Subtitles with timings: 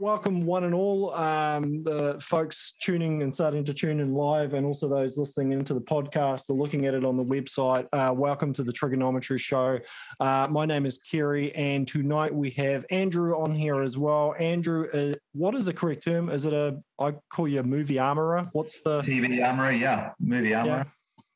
[0.00, 4.64] welcome one and all, um, the folks tuning and starting to tune in live, and
[4.64, 7.86] also those listening into the podcast or looking at it on the website.
[7.92, 9.80] Uh, welcome to the Triggernometry Show.
[10.20, 14.36] Uh, my name is Kerry, and tonight we have Andrew on here as well.
[14.38, 16.30] Andrew, uh, what is the correct term?
[16.30, 18.48] Is it a, I call you a movie armorer?
[18.52, 19.00] What's the.
[19.00, 20.86] TV armorer, yeah, movie armorer.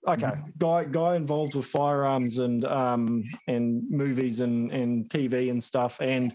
[0.06, 0.12] Yeah.
[0.14, 6.00] Okay, guy guy involved with firearms and um and movies and and TV and stuff
[6.00, 6.34] and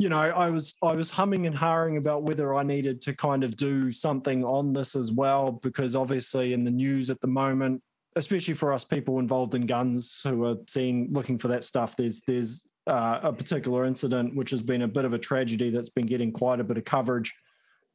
[0.00, 3.44] you know, I was I was humming and hawing about whether I needed to kind
[3.44, 7.82] of do something on this as well, because obviously in the news at the moment,
[8.16, 12.22] especially for us people involved in guns who are seeing looking for that stuff, there's
[12.22, 16.06] there's uh, a particular incident which has been a bit of a tragedy that's been
[16.06, 17.34] getting quite a bit of coverage.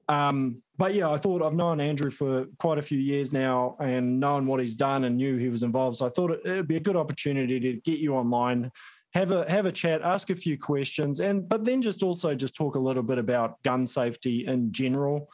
[0.08, 4.20] Um, but yeah, I thought I've known Andrew for quite a few years now and
[4.20, 5.98] known what he's done and knew he was involved.
[5.98, 8.72] So I thought it'd be a good opportunity to get you online
[9.16, 12.56] have a have a chat, ask a few questions, and but then just also just
[12.56, 15.32] talk a little bit about gun safety in general,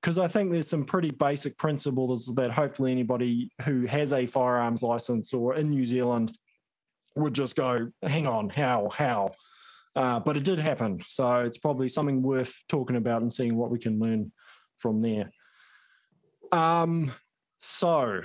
[0.00, 4.82] because I think there's some pretty basic principles that hopefully anybody who has a firearms
[4.82, 6.38] license or in New Zealand
[7.16, 9.32] would just go, hang on, how how.
[9.96, 13.70] Uh, but it did happen, so it's probably something worth talking about and seeing what
[13.70, 14.30] we can learn
[14.78, 15.30] from there.
[16.52, 17.10] Um,
[17.58, 18.20] so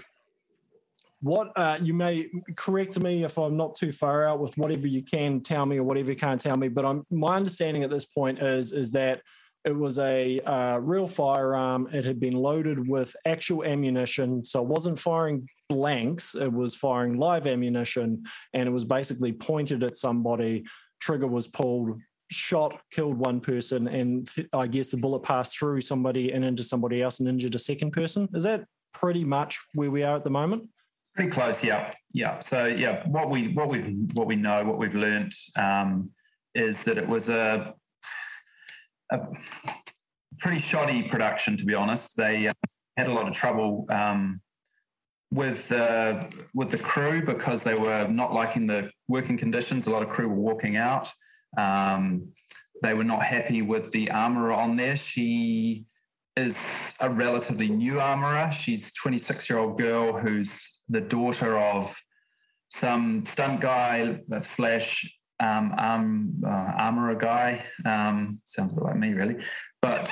[1.21, 5.03] what uh, you may correct me if I'm not too far out with whatever you
[5.03, 8.05] can tell me or whatever you can't tell me, but I'm, my understanding at this
[8.05, 9.21] point is is that
[9.63, 11.87] it was a uh, real firearm.
[11.93, 16.33] It had been loaded with actual ammunition, so it wasn't firing blanks.
[16.33, 20.63] It was firing live ammunition, and it was basically pointed at somebody.
[20.99, 21.99] Trigger was pulled,
[22.31, 26.63] shot, killed one person, and th- I guess the bullet passed through somebody and into
[26.63, 28.27] somebody else and injured a second person.
[28.33, 30.67] Is that pretty much where we are at the moment?
[31.15, 32.39] Pretty close, yeah, yeah.
[32.39, 36.09] So yeah, what we what we what we know, what we've learnt um,
[36.55, 37.73] is that it was a,
[39.11, 39.19] a
[40.39, 42.15] pretty shoddy production, to be honest.
[42.15, 42.53] They uh,
[42.95, 44.41] had a lot of trouble um,
[45.31, 49.87] with uh, with the crew because they were not liking the working conditions.
[49.87, 51.11] A lot of crew were walking out.
[51.57, 52.29] Um,
[52.81, 54.95] they were not happy with the armorer on there.
[54.95, 55.85] She
[56.37, 58.51] is a relatively new armorer.
[58.51, 61.95] She's 26 year old girl who's the daughter of
[62.69, 67.65] some stunt guy slash um, um, uh, armorer guy.
[67.85, 69.37] Um, sounds a bit like me, really.
[69.81, 70.09] But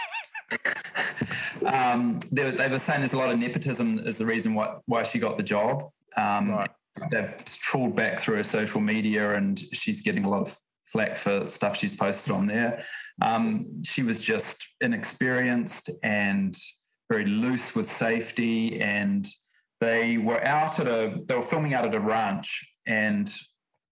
[1.66, 5.03] um, they, they, were saying there's a lot of nepotism is the reason why, why
[5.03, 5.90] she got the job.
[6.18, 6.69] Um, right.
[7.12, 10.57] They've trawled back through her social media and she's getting a lot of
[10.91, 12.83] flack for stuff she's posted on there.
[13.22, 16.55] Um, she was just inexperienced and
[17.09, 19.27] very loose with safety and
[19.81, 23.33] they were out at a they were filming out at a ranch and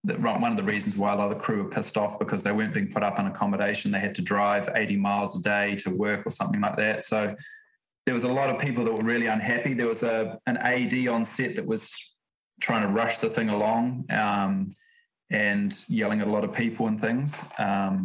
[0.03, 2.43] the, one of the reasons why a lot of the crew were pissed off because
[2.43, 3.91] they weren't being put up in accommodation.
[3.91, 7.03] They had to drive 80 miles a day to work or something like that.
[7.03, 7.35] So
[8.05, 9.73] there was a lot of people that were really unhappy.
[9.73, 12.15] There was a an ad on set that was
[12.61, 14.05] trying to rush the thing along.
[14.09, 14.71] Um,
[15.29, 18.03] and yelling at a lot of people and things um,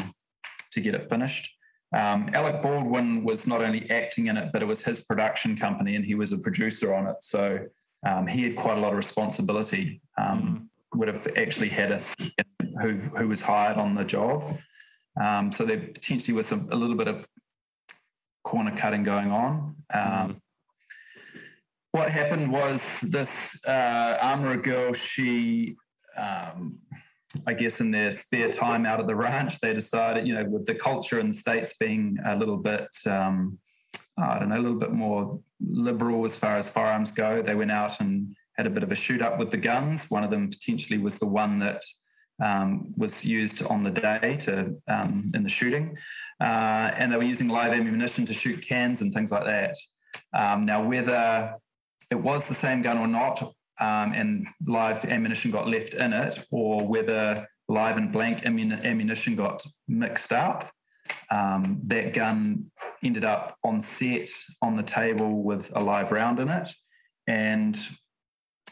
[0.70, 1.54] to get it finished
[1.94, 5.96] um, Alec Baldwin was not only acting in it, but it was his production company,
[5.96, 7.16] and he was a producer on it.
[7.20, 7.66] So
[8.06, 10.00] um, he had quite a lot of responsibility.
[10.16, 10.98] Um, mm.
[10.98, 12.00] would have actually had a
[12.80, 14.58] who who was hired on the job.
[15.20, 17.26] Um, so there potentially was a, a, little bit of
[18.44, 19.76] corner cutting going on.
[19.94, 20.36] Mm.
[21.90, 24.94] What happened was this uh, armorer girl.
[24.94, 25.76] She
[26.16, 26.78] um,
[27.46, 30.66] I guess in their spare time out at the ranch, they decided, you know, with
[30.66, 33.58] the culture in the States being a little bit, um,
[34.18, 37.70] I don't know, a little bit more liberal as far as firearms go, they went
[37.70, 40.10] out and had a bit of a shoot up with the guns.
[40.10, 41.82] One of them potentially was the one that
[42.42, 45.96] um, was used on the day to um, in the shooting,
[46.40, 49.76] uh, and they were using live ammunition to shoot cans and things like that.
[50.34, 51.54] Um, now, whether
[52.10, 56.46] it was the same gun or not, um, and live ammunition got left in it,
[56.52, 60.70] or whether live and blank ammunition got mixed up.
[61.30, 62.70] Um, that gun
[63.02, 64.28] ended up on set
[64.60, 66.70] on the table with a live round in it.
[67.26, 67.76] And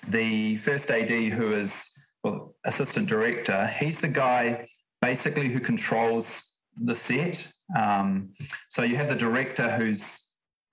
[0.09, 1.93] the first AD, who is
[2.23, 4.69] well, assistant director, he's the guy
[5.03, 7.51] basically who controls the set.
[7.77, 8.35] Um,
[8.69, 10.29] so you have the director who's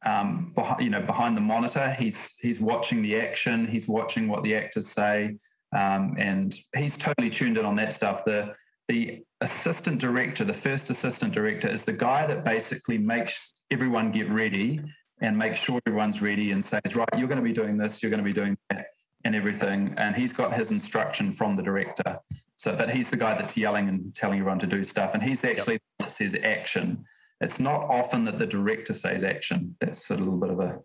[0.05, 1.95] um, behind, you know, behind the monitor.
[1.99, 3.67] He's he's watching the action.
[3.67, 5.37] He's watching what the actors say,
[5.75, 8.23] um, and he's totally tuned in on that stuff.
[8.25, 8.53] The
[8.87, 14.29] the assistant director, the first assistant director, is the guy that basically makes everyone get
[14.29, 14.81] ready
[15.21, 18.09] and make sure everyone's ready and says, right, you're going to be doing this, you're
[18.09, 18.87] going to be doing that,
[19.25, 19.93] and everything.
[19.97, 22.19] And he's got his instruction from the director.
[22.55, 25.43] So, but he's the guy that's yelling and telling everyone to do stuff, and he's
[25.43, 25.81] actually yep.
[25.99, 27.05] that says action.
[27.41, 29.75] It's not often that the director says action.
[29.79, 30.79] That's a little bit of a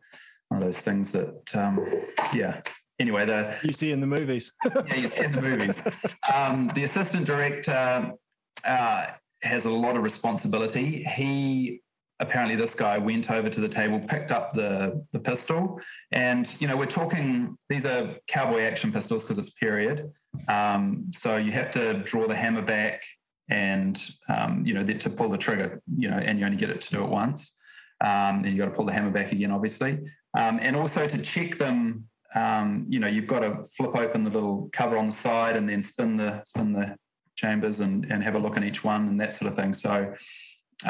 [0.48, 1.86] one of those things that, um,
[2.34, 2.60] yeah.
[3.00, 4.52] Anyway, the you see in the movies.
[4.64, 5.88] yeah, you see in the movies.
[6.32, 8.12] Um, the assistant director
[8.66, 9.06] uh,
[9.42, 11.02] has a lot of responsibility.
[11.04, 11.80] He
[12.20, 15.80] apparently this guy went over to the table, picked up the the pistol,
[16.12, 20.12] and you know we're talking these are cowboy action pistols because it's period.
[20.48, 23.02] Um, so you have to draw the hammer back
[23.52, 26.80] and um, you know to pull the trigger, you know, and you only get it
[26.80, 27.56] to do it once.
[28.00, 30.00] Um, then you got to pull the hammer back again, obviously,
[30.36, 32.08] um, and also to check them.
[32.34, 35.68] Um, you know, you've got to flip open the little cover on the side and
[35.68, 36.96] then spin the spin the
[37.36, 39.74] chambers and, and have a look in each one and that sort of thing.
[39.74, 40.14] So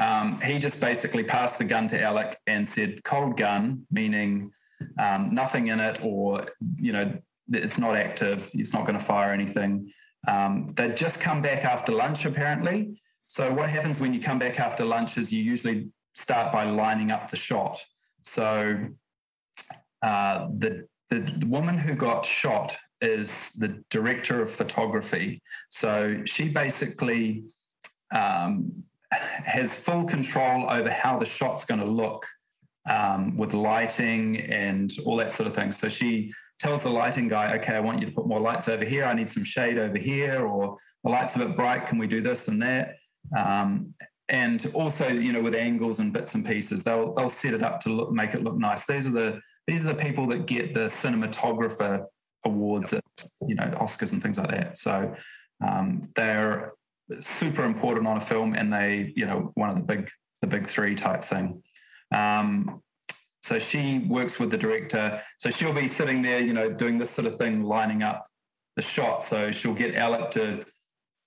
[0.00, 4.52] um, he just basically passed the gun to Alec and said, "Cold gun," meaning
[5.00, 7.12] um, nothing in it, or you know,
[7.50, 8.48] it's not active.
[8.54, 9.92] It's not going to fire anything.
[10.28, 13.00] Um, they'd just come back after lunch, apparently.
[13.26, 17.10] So what happens when you come back after lunch is you usually start by lining
[17.10, 17.82] up the shot.
[18.22, 18.78] So
[20.02, 25.42] uh, the, the, woman who got shot is the director of photography.
[25.70, 27.44] So she basically
[28.12, 32.26] um, has full control over how the shot's going to look
[32.88, 35.72] um, with lighting and all that sort of thing.
[35.72, 38.84] So she tells the lighting guy, okay, I want you to put more lights over
[38.84, 39.04] here.
[39.04, 41.88] I need some shade over here, or the lights a bit bright.
[41.88, 42.94] Can we do this and that?
[43.36, 43.94] Um,
[44.28, 47.80] and also, you know, with angles and bits and pieces, they'll they'll set it up
[47.80, 48.86] to look, make it look nice.
[48.86, 52.06] These are the these are the people that get the cinematographer
[52.44, 53.04] awards at
[53.46, 54.76] you know Oscars and things like that.
[54.78, 55.14] So
[55.66, 56.72] um, they're
[57.20, 60.08] super important on a film, and they you know one of the big
[60.40, 61.62] the big three type thing.
[62.14, 62.80] Um,
[63.42, 65.20] so she works with the director.
[65.38, 68.26] So she'll be sitting there, you know, doing this sort of thing, lining up
[68.76, 69.24] the shot.
[69.24, 70.64] So she'll get Alec to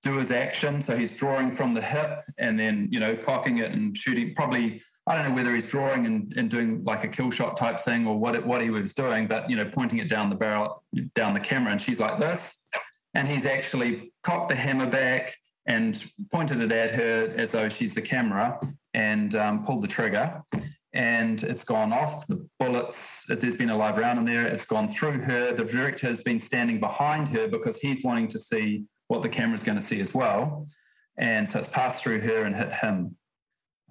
[0.01, 0.81] do his action.
[0.81, 4.33] So he's drawing from the hip and then, you know, cocking it and shooting.
[4.33, 7.81] Probably, I don't know whether he's drawing and, and doing like a kill shot type
[7.81, 10.35] thing or what it, what he was doing, but you know, pointing it down the
[10.35, 10.83] barrel,
[11.15, 12.57] down the camera, and she's like this,
[13.13, 15.35] and he's actually cocked the hammer back
[15.65, 18.59] and pointed it at her as though she's the camera
[18.93, 20.41] and um, pulled the trigger
[20.95, 22.25] and it's gone off.
[22.25, 25.53] The bullets, there's been a live round in there, it's gone through her.
[25.53, 29.63] The director has been standing behind her because he's wanting to see what the camera's
[29.63, 30.67] going to see as well.
[31.17, 33.17] And so it's passed through her and hit him.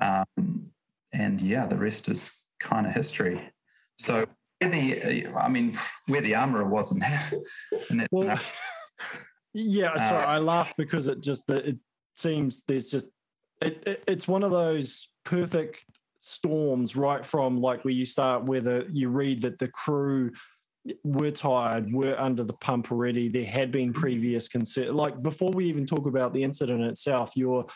[0.01, 0.71] Um,
[1.13, 3.53] and yeah, the rest is kind of history.
[3.99, 4.25] So
[4.61, 5.77] the, I mean,
[6.09, 7.35] where the armorer was in that.
[8.11, 8.41] well,
[9.53, 11.83] yeah, so uh, I laugh because it just, it
[12.15, 13.11] seems there's just,
[13.61, 15.85] it, it, it's one of those perfect
[16.25, 20.33] storms right from like where you start whether you read that the crew
[21.03, 23.29] were tired, were under the pump already.
[23.29, 24.95] There had been previous concern.
[24.95, 27.67] Like before we even talk about the incident itself, you're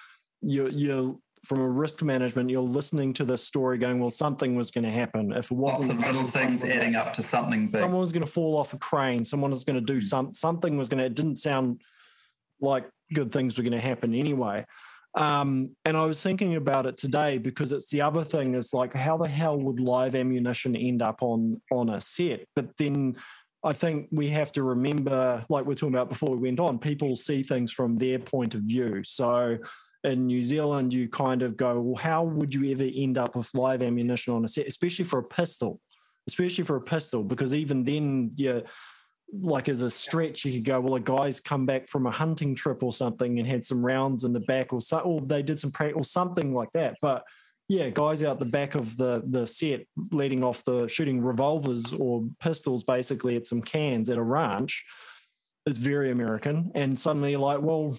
[0.40, 4.70] you're you're from a risk management, you're listening to this story going, well, something was
[4.70, 5.32] going to happen.
[5.32, 7.80] If it wasn't Lots of little things adding up to something big.
[7.80, 9.24] Someone was going to fall off a crane.
[9.24, 10.06] Someone was going to do hmm.
[10.06, 11.82] some something was going to, it didn't sound
[12.60, 14.64] like good things were going to happen anyway.
[15.18, 18.94] Um, and I was thinking about it today because it's the other thing is like,
[18.94, 22.46] how the hell would live ammunition end up on on a set?
[22.54, 23.16] But then
[23.64, 26.78] I think we have to remember, like we are talking about before we went on,
[26.78, 29.02] people see things from their point of view.
[29.02, 29.58] So
[30.04, 33.52] in New Zealand, you kind of go, well, how would you ever end up with
[33.54, 35.80] live ammunition on a set, especially for a pistol?
[36.28, 38.60] Especially for a pistol, because even then, yeah,
[39.32, 42.54] like as a stretch, you could go, well, a guy's come back from a hunting
[42.54, 45.60] trip or something and had some rounds in the back, or so, or they did
[45.60, 46.96] some practice or something like that.
[47.02, 47.24] But
[47.68, 52.26] yeah, guys out the back of the the set, leading off the shooting revolvers or
[52.40, 54.84] pistols, basically at some cans at a ranch,
[55.66, 56.72] is very American.
[56.74, 57.98] And suddenly, you're like, well,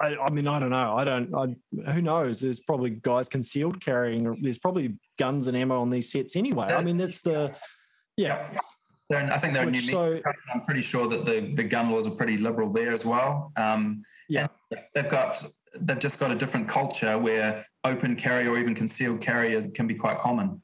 [0.00, 0.96] I, I mean, I don't know.
[0.96, 1.34] I don't.
[1.34, 2.40] I, who knows?
[2.40, 4.36] There's probably guys concealed carrying.
[4.42, 6.66] There's probably guns and ammo on these sets anyway.
[6.66, 7.54] I mean, that's the
[8.16, 8.50] yeah.
[9.10, 10.20] I think they're Which, New so,
[10.52, 13.52] I'm pretty sure that the, the gun laws are pretty liberal there as well.
[13.56, 14.46] Um, yeah,
[14.94, 15.44] they've got
[15.80, 19.94] they've just got a different culture where open carry or even concealed carry can be
[19.94, 20.62] quite common.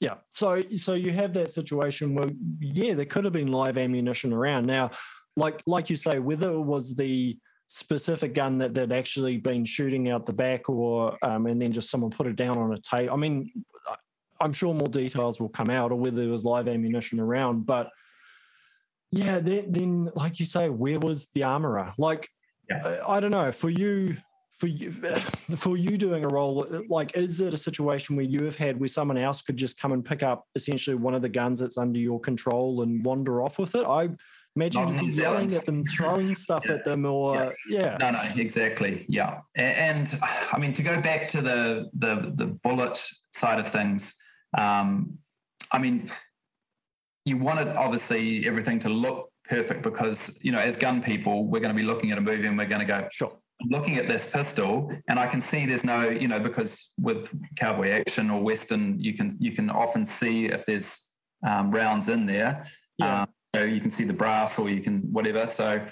[0.00, 4.32] Yeah, so so you have that situation where yeah, there could have been live ammunition
[4.32, 4.66] around.
[4.66, 4.92] Now,
[5.36, 7.36] like like you say, whether it was the
[7.66, 11.90] specific gun that they'd actually been shooting out the back or um, and then just
[11.90, 13.10] someone put it down on a tape.
[13.10, 13.50] I mean,
[14.40, 17.66] I'm sure more details will come out or whether there was live ammunition around.
[17.66, 17.90] But
[19.10, 21.92] yeah, then, then like you say, where was the armorer?
[21.98, 22.28] Like,
[22.68, 23.00] yeah.
[23.06, 23.50] I, I don't know.
[23.50, 24.16] For you,
[24.52, 24.90] for you,
[25.56, 28.88] for you doing a role, like, is it a situation where you have had where
[28.88, 31.98] someone else could just come and pick up essentially one of the guns that's under
[31.98, 33.84] your control and wander off with it?
[33.84, 34.10] I
[34.58, 36.74] Imagine you yelling at them, throwing stuff yeah.
[36.74, 37.96] at them, or yeah.
[37.96, 37.96] yeah.
[38.00, 39.06] No, no, exactly.
[39.08, 40.20] Yeah, and, and,
[40.52, 43.00] I mean to go back to the the the bullet
[43.32, 44.20] side of things.
[44.56, 45.18] Um,
[45.72, 46.08] I mean,
[47.24, 51.74] you wanted obviously everything to look perfect because you know as gun people we're going
[51.74, 53.32] to be looking at a movie and we're going to go sure.
[53.70, 57.90] Looking at this pistol and i can see there's no you know because with cowboy
[57.90, 61.08] action or western you can you can often see if there's
[61.46, 62.64] um, rounds in there.
[62.98, 63.22] Yeah.
[63.22, 65.46] Um, so you can see the brass or you can whatever.
[65.46, 65.84] So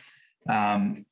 [0.49, 1.05] um,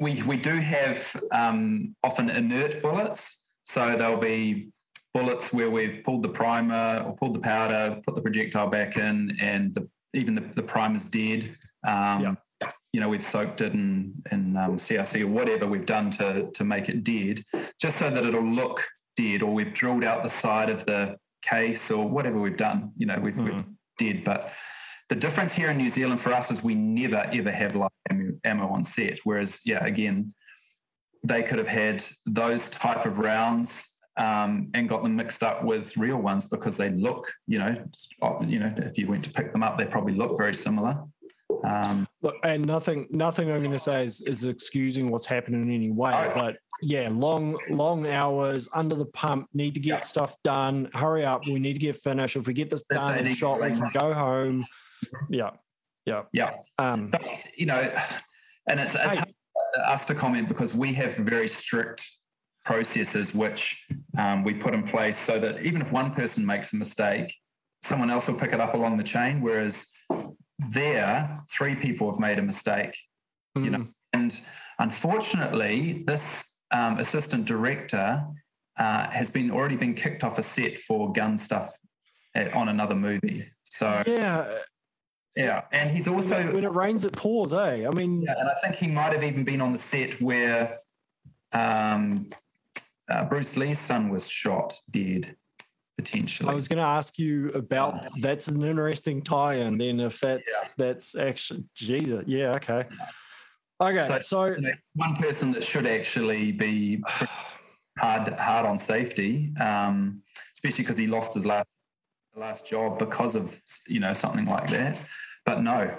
[0.00, 3.44] we we do have um, often inert bullets.
[3.64, 4.70] So they'll be
[5.14, 9.36] bullets where we've pulled the primer or pulled the powder put the projectile back in
[9.40, 11.44] and the, even the, the primer's dead
[11.86, 12.34] um, yeah
[12.94, 16.64] you know we've soaked it in in um, CRC or whatever we've done to to
[16.64, 17.44] make it dead,
[17.80, 18.82] just so that it'll look
[19.16, 22.92] dead, or we've drilled out the side of the case or whatever we've done.
[22.96, 23.44] You know, we've, mm.
[23.44, 23.64] we've
[23.98, 24.52] dead, but
[25.08, 27.90] the difference here in New Zealand for us is we never ever have live
[28.44, 29.18] ammo on set.
[29.24, 30.32] Whereas, yeah, again,
[31.24, 35.96] they could have had those type of rounds um, and got them mixed up with
[35.96, 37.84] real ones because they look, you know,
[38.46, 41.02] you know, if you went to pick them up, they probably look very similar.
[41.62, 45.70] Um, Look, and nothing, nothing I'm going to say is, is excusing what's happened in
[45.70, 46.12] any way.
[46.14, 49.48] Oh, but yeah, long, long hours under the pump.
[49.54, 50.00] Need to get yeah.
[50.00, 50.90] stuff done.
[50.92, 51.46] Hurry up.
[51.46, 52.36] We need to get finished.
[52.36, 54.66] If we get this done and shot, we can go home.
[55.30, 55.50] Yeah,
[56.06, 56.56] yeah, yeah.
[56.78, 57.24] Um, but,
[57.56, 57.80] you know,
[58.68, 59.22] and it's, it's hey,
[59.86, 62.10] us to comment because we have very strict
[62.64, 63.86] processes which
[64.18, 67.34] um, we put in place so that even if one person makes a mistake,
[67.82, 69.40] someone else will pick it up along the chain.
[69.40, 69.92] Whereas
[70.70, 72.96] there, three people have made a mistake.
[73.56, 73.64] Mm.
[73.64, 73.90] You know, hmm.
[74.14, 74.40] and
[74.78, 78.24] unfortunately, this um, assistant director
[78.78, 81.78] uh, has been already been kicked off a set for gun stuff
[82.34, 83.46] at, on another movie.
[83.62, 84.58] So yeah.
[85.36, 87.52] Yeah, and he's also when it rains, it pours.
[87.52, 87.86] Eh?
[87.86, 90.78] I mean, yeah, and I think he might have even been on the set where
[91.52, 92.28] um,
[93.10, 95.36] uh, Bruce Lee's son was shot dead
[95.96, 96.50] potentially.
[96.50, 99.78] I was going to ask you about that's an interesting tie-in.
[99.78, 100.70] Then, if that's yeah.
[100.76, 102.86] that's actually, Jesus, yeah, okay,
[103.80, 104.06] okay.
[104.06, 107.02] So, so you know, one person that should actually be
[107.98, 110.22] hard hard on safety, um,
[110.54, 111.66] especially because he lost his last
[112.36, 114.98] last job because of you know something like that.
[115.46, 115.94] But no,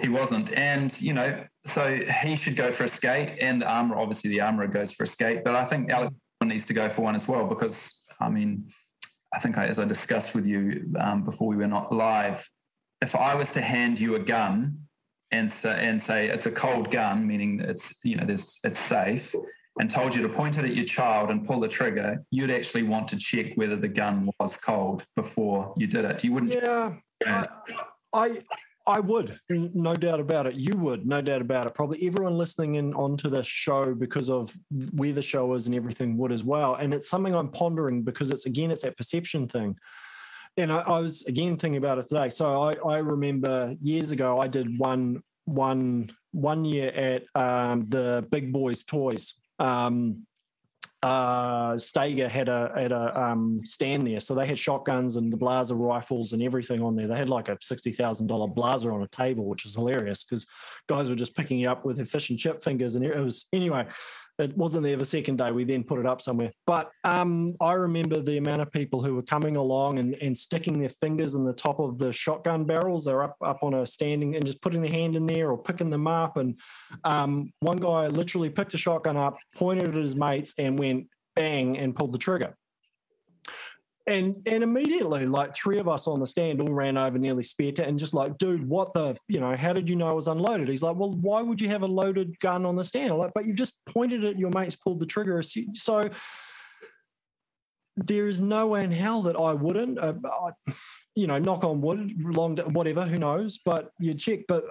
[0.00, 3.96] he wasn't, and you know, so he should go for a skate, and the armor,
[3.96, 5.44] obviously, the armorer goes for a skate.
[5.44, 8.70] But I think Alex needs to go for one as well because I mean,
[9.34, 12.48] I think I, as I discussed with you um, before we were not live,
[13.00, 14.78] if I was to hand you a gun
[15.30, 19.34] and say, and say it's a cold gun, meaning it's you know this it's safe,
[19.78, 22.82] and told you to point it at your child and pull the trigger, you'd actually
[22.82, 26.24] want to check whether the gun was cold before you did it.
[26.24, 26.54] You wouldn't.
[26.54, 26.94] Yeah,
[27.26, 27.46] I
[28.12, 28.42] I
[28.86, 30.54] would, no doubt about it.
[30.56, 31.74] You would, no doubt about it.
[31.74, 34.52] Probably everyone listening in onto this show because of
[34.92, 36.74] where the show is and everything would as well.
[36.74, 39.76] And it's something I'm pondering because it's again, it's that perception thing.
[40.56, 42.30] And I, I was again thinking about it today.
[42.30, 48.26] So I, I remember years ago I did one one one year at um, the
[48.30, 49.34] Big Boys Toys.
[49.58, 50.26] Um,
[51.02, 55.36] uh, Stager had a had a um, stand there, so they had shotguns and the
[55.36, 57.06] Blaser rifles and everything on there.
[57.06, 60.46] They had like a sixty thousand dollar Blaser on a table, which was hilarious because
[60.88, 63.86] guys were just picking you up with efficient chip fingers, and it was anyway.
[64.40, 65.52] It wasn't there the second day.
[65.52, 66.50] We then put it up somewhere.
[66.66, 70.80] But um, I remember the amount of people who were coming along and, and sticking
[70.80, 73.04] their fingers in the top of the shotgun barrels.
[73.04, 75.90] They're up up on a standing and just putting their hand in there or picking
[75.90, 76.38] them up.
[76.38, 76.58] And
[77.04, 81.78] um, one guy literally picked a shotgun up, pointed at his mates, and went bang
[81.78, 82.56] and pulled the trigger
[84.06, 87.72] and and immediately like three of us on the stand all ran over nearly spear
[87.82, 90.68] and just like dude what the you know how did you know it was unloaded?
[90.68, 93.12] He's like well why would you have a loaded gun on the stand?
[93.12, 95.42] I'm like but you've just pointed it your mates pulled the trigger.
[95.42, 96.10] So
[97.96, 100.72] there is no way in hell that I wouldn't uh, I,
[101.14, 103.60] you know knock on wood long whatever who knows?
[103.64, 104.64] But you check but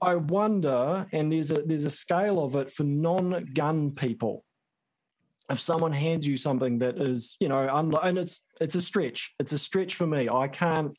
[0.00, 4.44] I wonder and there's a there's a scale of it for non-gun people
[5.50, 9.34] if someone hands you something that is, you know, and it's it's a stretch.
[9.38, 10.28] It's a stretch for me.
[10.28, 10.96] I can't.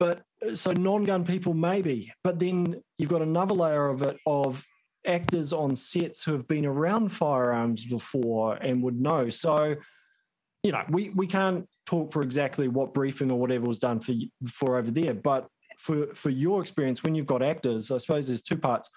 [0.00, 0.22] But
[0.54, 4.64] so non-gun people maybe, but then you've got another layer of it of
[5.06, 9.28] actors on sets who have been around firearms before and would know.
[9.28, 9.74] So,
[10.62, 14.14] you know, we we can't talk for exactly what briefing or whatever was done for
[14.46, 18.42] for over there, but for for your experience when you've got actors, I suppose there's
[18.42, 18.88] two parts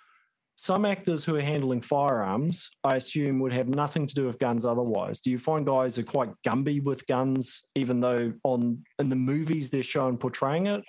[0.55, 4.65] some actors who are handling firearms, I assume, would have nothing to do with guns
[4.65, 5.19] otherwise.
[5.19, 9.69] Do you find guys are quite gumby with guns, even though on in the movies
[9.69, 10.83] they're shown portraying it?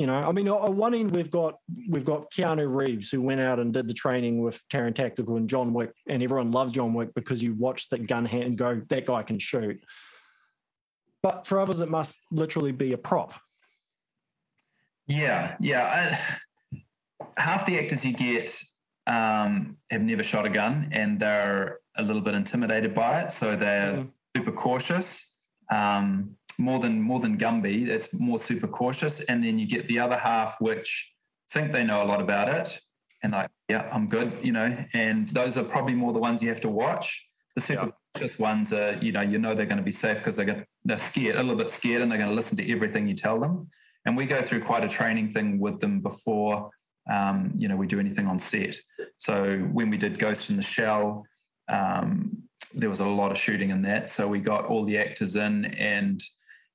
[0.00, 1.56] You know, I mean, on one end we've got
[1.88, 5.48] we've got Keanu Reeves who went out and did the training with Taran Tactical and
[5.48, 8.80] John Wick, and everyone loves John Wick because you watch the gun hand and go,
[8.88, 9.84] that guy can shoot.
[11.22, 13.34] But for others, it must literally be a prop.
[15.06, 15.84] Yeah, yeah.
[15.84, 16.38] I,
[17.36, 18.54] half the actors you get
[19.06, 23.56] um, have never shot a gun, and they're a little bit intimidated by it, so
[23.56, 24.10] they're mm.
[24.36, 25.36] super cautious.
[25.70, 27.88] Um, more than more than Gumby.
[27.88, 31.14] It's more super cautious, and then you get the other half which
[31.52, 32.80] think they know a lot about it,
[33.22, 34.84] and like, yeah, I'm good, you know.
[34.92, 37.28] And those are probably more the ones you have to watch.
[37.56, 37.90] The super yeah.
[38.14, 40.64] cautious ones are, you know, you know they're going to be safe because they're going
[40.84, 43.38] they're scared, a little bit scared, and they're going to listen to everything you tell
[43.38, 43.68] them.
[44.06, 46.70] And we go through quite a training thing with them before.
[47.10, 48.76] Um, you know, we do anything on set.
[49.18, 51.24] So when we did Ghost in the Shell,
[51.68, 52.42] um,
[52.74, 54.10] there was a lot of shooting in that.
[54.10, 56.22] So we got all the actors in and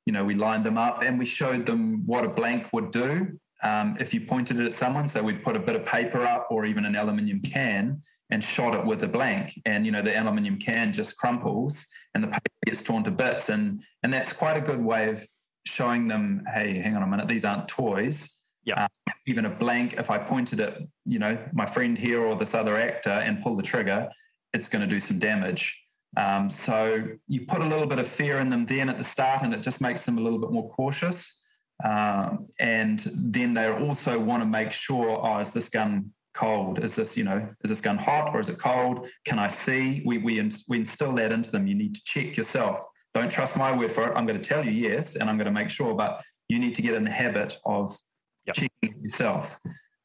[0.05, 3.39] you know, we lined them up and we showed them what a blank would do
[3.63, 5.07] um, if you pointed it at someone.
[5.07, 8.75] So we'd put a bit of paper up or even an aluminium can and shot
[8.75, 9.59] it with a blank.
[9.65, 13.49] And, you know, the aluminium can just crumples and the paper gets torn to bits.
[13.49, 15.25] And, and that's quite a good way of
[15.65, 18.41] showing them, hey, hang on a minute, these aren't toys.
[18.65, 18.83] Yeah.
[18.83, 22.53] Um, even a blank, if I pointed at, you know, my friend here or this
[22.53, 24.09] other actor and pull the trigger,
[24.53, 25.81] it's going to do some damage.
[26.17, 29.43] Um, so you put a little bit of fear in them then at the start,
[29.43, 31.43] and it just makes them a little bit more cautious.
[31.83, 36.83] Um, and then they also want to make sure, oh, is this gun cold?
[36.83, 39.07] Is this, you know, is this gun hot or is it cold?
[39.25, 40.01] Can I see?
[40.05, 41.67] We, we, we instill that into them.
[41.67, 42.85] You need to check yourself.
[43.13, 44.13] Don't trust my word for it.
[44.15, 46.75] I'm going to tell you yes, and I'm going to make sure, but you need
[46.75, 47.97] to get in the habit of
[48.45, 48.55] yep.
[48.55, 49.59] checking yourself.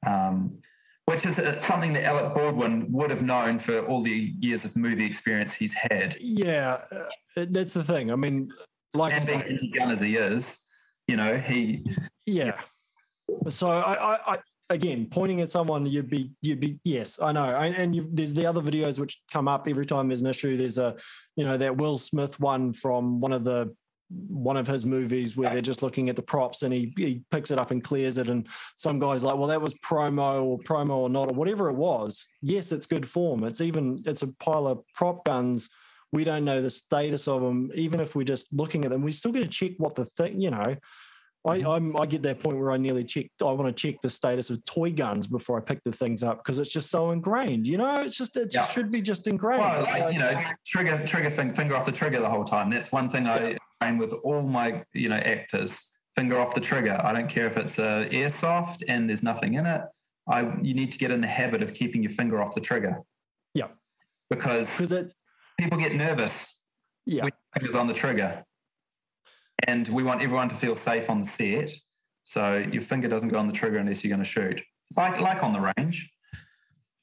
[0.07, 0.61] Um,
[1.07, 4.77] which is uh, something that Alec Baldwin would have known for all the years of
[4.77, 6.17] movie experience he's had.
[6.21, 8.13] Yeah, uh, that's the thing.
[8.13, 8.53] I mean,
[8.95, 10.69] like and being anti-gun as he is,
[11.09, 11.85] you know, he.
[12.27, 12.61] Yeah.
[13.49, 17.45] So I, I, I, again pointing at someone, you'd be, you'd be, yes, I know.
[17.45, 20.57] And, and there's the other videos which come up every time there's an issue.
[20.57, 20.95] There's a,
[21.35, 23.75] you know, that Will Smith one from one of the
[24.11, 27.51] one of his movies where they're just looking at the props and he, he picks
[27.51, 30.97] it up and clears it and some guy's like well that was promo or promo
[30.97, 34.67] or not or whatever it was yes it's good form it's even it's a pile
[34.67, 35.71] of prop guns
[36.13, 39.13] we don't know the status of them even if we're just looking at them we
[39.13, 40.75] still got to check what the thing you know
[41.47, 41.69] I, mm-hmm.
[41.69, 43.27] I'm, I get that point where I nearly check.
[43.41, 46.45] I want to check the status of toy guns before I pick the things up
[46.45, 47.67] because it's just so ingrained.
[47.67, 48.69] You know, it's just it yeah.
[48.69, 49.63] should be just ingrained.
[49.63, 52.69] Well, like, you know, trigger trigger finger off the trigger the whole time.
[52.69, 55.99] That's one thing I train with all my you know actors.
[56.17, 57.01] Finger off the trigger.
[57.03, 59.83] I don't care if it's a airsoft and there's nothing in it.
[60.29, 62.99] I you need to get in the habit of keeping your finger off the trigger.
[63.55, 63.69] Yeah,
[64.29, 65.15] because because it's
[65.59, 66.63] people get nervous.
[67.07, 68.45] Yeah, fingers on the trigger
[69.67, 71.73] and we want everyone to feel safe on the set.
[72.25, 74.63] So your finger doesn't go on the trigger unless you're going to shoot,
[74.97, 76.13] like like on the range.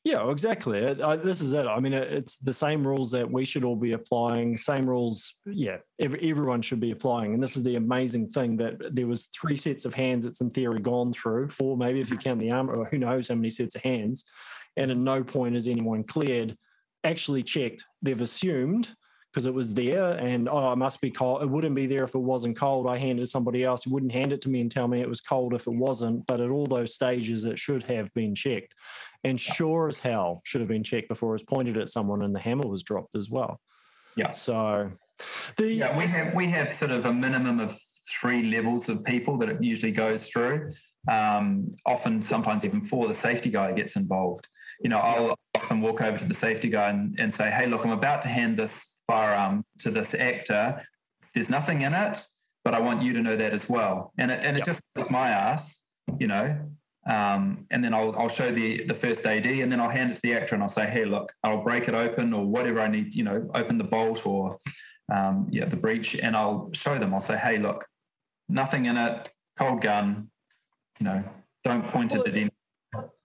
[0.08, 0.88] Yeah, exactly.
[0.88, 1.68] I, this is it.
[1.68, 4.56] I mean, it's the same rules that we should all be applying.
[4.56, 5.80] Same rules, yeah.
[6.00, 7.34] Every, everyone should be applying.
[7.34, 10.52] And this is the amazing thing that there was three sets of hands that's in
[10.52, 11.50] theory gone through.
[11.50, 14.24] Four, maybe if you count the arm, or who knows how many sets of hands.
[14.78, 16.56] And at no point has anyone cleared,
[17.04, 17.84] actually checked.
[18.02, 18.88] They've assumed
[19.34, 21.44] because it was there and oh, it must be cold.
[21.44, 22.88] It wouldn't be there if it wasn't cold.
[22.88, 23.84] I handed it to somebody else.
[23.84, 26.26] He wouldn't hand it to me and tell me it was cold if it wasn't.
[26.28, 28.74] But at all those stages, it should have been checked.
[29.24, 32.34] And sure as hell should have been checked before it was pointed at someone and
[32.34, 33.60] the hammer was dropped as well.
[34.16, 34.32] Yeah.
[34.32, 34.92] So
[35.58, 37.78] the Yeah, we have we have sort of a minimum of
[38.10, 40.72] three levels of people that it usually goes through.
[41.10, 44.48] Um, often sometimes even four, the safety guy gets involved.
[44.82, 47.86] You know, I'll often walk over to the safety guy and, and say, Hey, look,
[47.86, 50.84] I'm about to hand this firearm to this actor.
[51.34, 52.24] There's nothing in it,
[52.64, 54.14] but I want you to know that as well.
[54.18, 54.66] And it, and it yep.
[54.66, 55.86] just is my ass,
[56.20, 56.58] you know.
[57.08, 60.16] Um, and then I'll, I'll show the the first AD, and then I'll hand it
[60.16, 62.90] to the actor, and I'll say, "Hey, look, I'll break it open, or whatever I
[62.90, 64.58] need, you know, open the bolt or
[65.14, 67.14] um, yeah, the breech, and I'll show them.
[67.14, 67.86] I'll say, "Hey, look,
[68.50, 70.30] nothing in it, cold gun,
[71.00, 71.24] you know,
[71.64, 72.52] don't point well, it at any."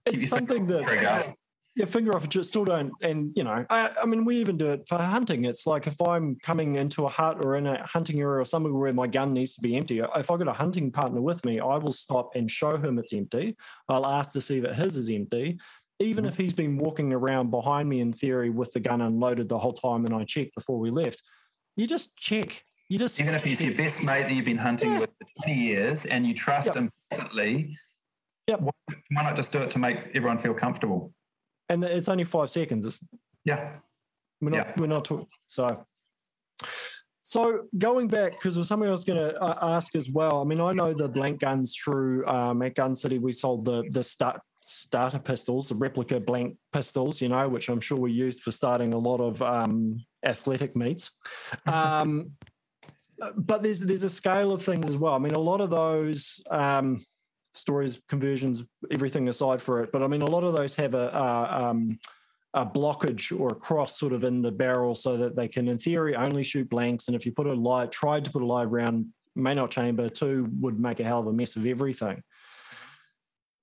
[0.05, 1.33] It's something that trigger
[1.75, 4.71] your finger off just still don't and you know I, I, mean we even do
[4.71, 8.19] it for hunting it's like if i'm coming into a hut or in a hunting
[8.19, 10.91] area or somewhere where my gun needs to be empty if i got a hunting
[10.91, 13.55] partner with me i will stop and show him it's empty
[13.89, 15.59] i'll ask to see that his is empty
[15.99, 16.29] even mm-hmm.
[16.29, 19.73] if he's been walking around behind me in theory with the gun unloaded the whole
[19.73, 21.23] time and i checked before we left
[21.75, 24.91] you just check you just even if he's your best mate that you've been hunting
[24.91, 24.99] yeah.
[24.99, 26.75] with for 20 years and you trust yep.
[26.75, 27.75] him instantly
[28.47, 28.59] yep.
[28.59, 28.71] why
[29.11, 31.11] not just do it to make everyone feel comfortable
[31.73, 32.85] and it's only five seconds.
[32.85, 33.03] It's,
[33.43, 33.77] yeah,
[34.41, 34.73] we're not yeah.
[34.77, 35.27] we're not talking.
[35.47, 35.85] So,
[37.21, 40.41] So going back, because there's something I was going to uh, ask as well.
[40.41, 43.17] I mean, I know the blank guns through um, at Gun City.
[43.17, 47.81] We sold the the start starter pistols, the replica blank pistols, you know, which I'm
[47.81, 51.11] sure we used for starting a lot of um, athletic meets.
[51.65, 52.31] Um,
[53.37, 55.13] but there's there's a scale of things as well.
[55.13, 56.97] I mean, a lot of those um,
[57.55, 61.09] stories, conversions, everything aside for it, but I mean, a lot of those have a,
[61.09, 61.99] a, um,
[62.53, 65.77] a blockage or a cross sort of in the barrel so that they can, in
[65.77, 67.07] theory, only shoot blanks.
[67.07, 70.09] And if you put a live, tried to put a live round, may not chamber,
[70.09, 72.21] two would make a hell of a mess of everything.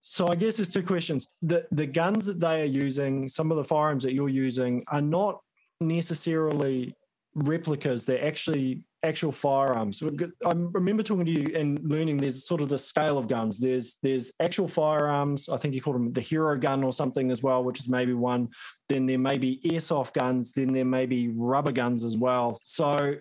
[0.00, 1.29] So I guess there's two questions.
[1.42, 5.03] The the guns that they are using, some of the firearms that you're using, are
[5.03, 5.40] not
[5.81, 6.94] necessarily
[7.35, 8.05] replicas.
[8.05, 10.02] They're actually actual firearms.
[10.02, 13.58] I remember talking to you and learning there's sort of the scale of guns.
[13.58, 15.48] There's there's actual firearms.
[15.48, 18.12] I think you called them the hero gun or something as well, which is maybe
[18.12, 18.48] one.
[18.88, 20.52] Then there may be airsoft guns.
[20.52, 22.58] Then there may be rubber guns as well.
[22.64, 23.16] So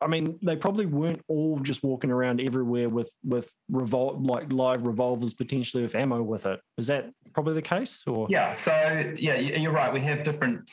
[0.00, 4.82] I mean, they probably weren't all just walking around everywhere with with revol- like live
[4.82, 6.60] revolvers potentially with ammo with it.
[6.76, 8.02] Is that probably the case?
[8.06, 8.72] Or yeah, so
[9.16, 9.92] yeah, you're right.
[9.92, 10.70] We have different,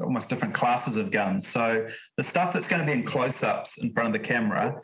[0.00, 1.46] almost different classes of guns.
[1.46, 4.80] So the stuff that's going to be in close-ups in front of the camera,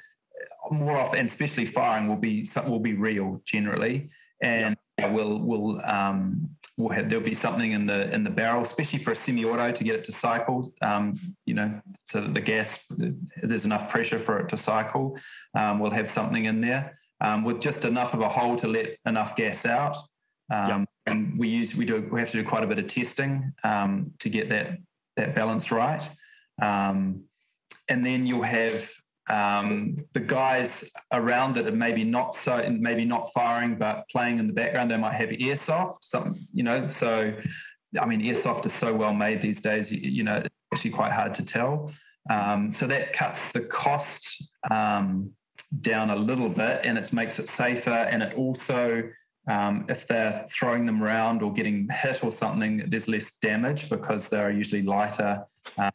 [0.70, 4.10] more often, and especially firing, will be will be real generally,
[4.42, 5.10] and yeah.
[5.10, 9.12] will we'll um, we'll have, there'll be something in the in the barrel, especially for
[9.12, 10.70] a semi-auto to get it to cycle.
[10.82, 12.90] Um, you know, so that the gas
[13.42, 15.16] there's enough pressure for it to cycle.
[15.58, 18.96] Um, we'll have something in there um, with just enough of a hole to let
[19.06, 19.96] enough gas out.
[20.52, 23.52] Um, and we use we do we have to do quite a bit of testing
[23.64, 24.78] um, to get that
[25.16, 26.06] that balance right.
[26.60, 27.24] Um,
[27.88, 28.88] and then you'll have
[29.30, 34.46] um, the guys around that are maybe not so maybe not firing but playing in
[34.46, 37.32] the background they might have airsoft something you know so
[38.00, 41.12] i mean airsoft is so well made these days you, you know it's actually quite
[41.12, 41.92] hard to tell.
[42.30, 45.32] Um, so that cuts the cost um,
[45.80, 49.02] down a little bit and it makes it safer and it also
[49.48, 54.28] um, if they're throwing them around or getting hit or something there's less damage because
[54.28, 55.44] they're usually lighter
[55.78, 55.90] um,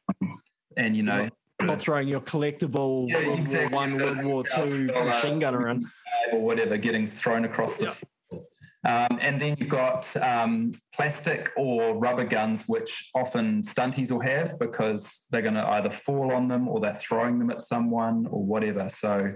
[0.76, 1.30] and you know
[1.62, 3.76] not throwing your collectible yeah, World exactly.
[3.76, 5.86] War One, World War Two machine gun around
[6.32, 7.86] or whatever, getting thrown across the.
[7.86, 8.40] Yeah.
[8.86, 14.58] Um, and then you've got um, plastic or rubber guns, which often stunties will have
[14.60, 18.46] because they're going to either fall on them or they're throwing them at someone or
[18.46, 18.88] whatever.
[18.88, 19.34] So,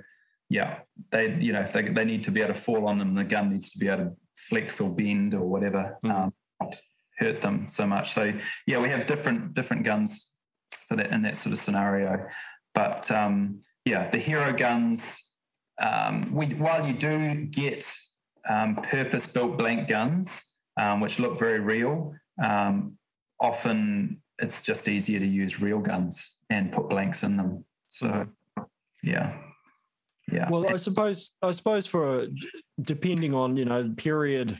[0.49, 0.79] yeah,
[1.10, 3.23] they you know if they, they need to be able to fall on them, the
[3.23, 6.15] gun needs to be able to flex or bend or whatever, mm-hmm.
[6.15, 6.79] um, not
[7.17, 8.12] hurt them so much.
[8.12, 8.34] So,
[8.67, 10.31] yeah, we have different different guns
[10.88, 12.27] for that in that sort of scenario.
[12.73, 15.34] But um, yeah, the hero guns.
[15.81, 17.91] Um, we, while you do get
[18.47, 22.97] um, purpose-built blank guns, um, which look very real, um,
[23.39, 27.65] often it's just easier to use real guns and put blanks in them.
[27.88, 28.27] So,
[29.03, 29.38] yeah.
[30.31, 30.49] Yeah.
[30.49, 32.27] Well, I suppose I suppose for
[32.79, 34.57] depending on you know period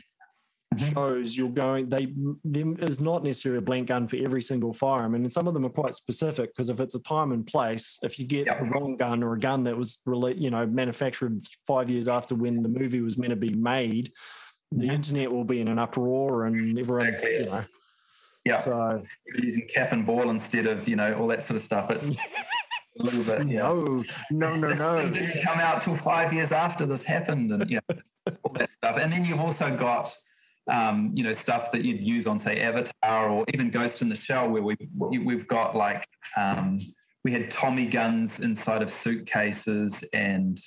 [0.74, 0.92] Mm-hmm.
[0.92, 2.12] shows you're going they
[2.44, 5.66] there is not necessarily a blank gun for every single firearm and some of them
[5.66, 8.60] are quite specific because if it's a time and place if you get yep.
[8.60, 12.34] a wrong gun or a gun that was really you know manufactured five years after
[12.34, 14.12] when the movie was meant to be made
[14.70, 14.94] the mm-hmm.
[14.94, 17.38] internet will be in an uproar and everyone exactly.
[17.38, 17.64] you know
[18.44, 19.02] yeah so
[19.34, 22.10] using cap and ball instead of you know all that sort of stuff it's
[23.00, 23.60] a little bit yeah.
[23.60, 27.80] no no no no didn't come out till five years after this happened and yeah
[28.44, 30.14] all that stuff and then you've also got
[30.70, 34.14] um, you know, stuff that you'd use on, say, Avatar or even Ghost in the
[34.14, 36.78] Shell, where we we've got like um,
[37.24, 40.58] we had Tommy guns inside of suitcases and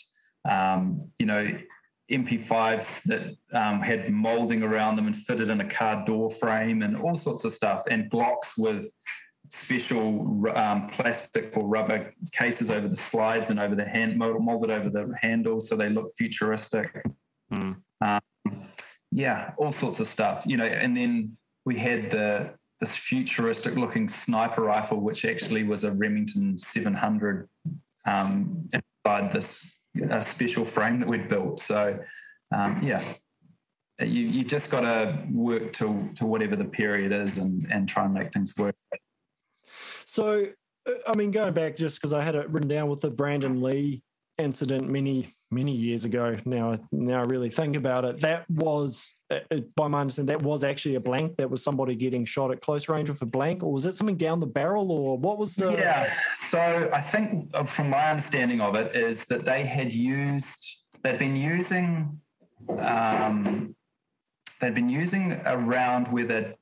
[0.49, 1.57] um, you know
[2.11, 6.97] MP5s that um, had molding around them and fitted in a car door frame and
[6.97, 8.91] all sorts of stuff, and blocks with
[9.49, 14.89] special um, plastic or rubber cases over the slides and over the hand molded over
[14.89, 17.03] the handles so they look futuristic.
[17.51, 17.77] Mm.
[18.01, 18.19] Um,
[19.15, 20.65] yeah, all sorts of stuff, you know.
[20.65, 26.57] And then we had the this futuristic looking sniper rifle, which actually was a Remington
[26.57, 27.47] 700
[28.05, 29.77] um, inside this
[30.11, 31.61] uh, special frame that we'd built.
[31.61, 31.97] So,
[32.53, 33.01] um, yeah,
[33.99, 38.03] you, you just got to work to, to whatever the period is and, and try
[38.03, 38.75] and make things work.
[40.03, 40.47] So,
[41.07, 44.03] I mean, going back just because I had it written down with the Brandon Lee
[44.37, 46.37] incident many many years ago.
[46.45, 48.19] Now now I really think about it.
[48.19, 51.37] That was uh, uh, by my understanding that was actually a blank.
[51.37, 54.17] That was somebody getting shot at close range with a blank or was it something
[54.17, 56.13] down the barrel or what was the yeah.
[56.41, 61.19] So I think uh, from my understanding of it is that they had used they'd
[61.19, 62.19] been using
[62.79, 63.75] um,
[64.59, 66.55] they'd been using a round where they'd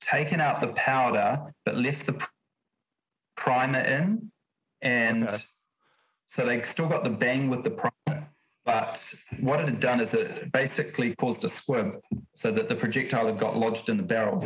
[0.00, 2.26] taken out the powder but left the
[3.36, 4.31] primer in,
[4.82, 5.38] and okay.
[6.26, 8.28] so they still got the bang with the primer.
[8.64, 12.00] But what it had done is it basically caused a squib
[12.34, 14.40] so that the projectile had got lodged in the barrel.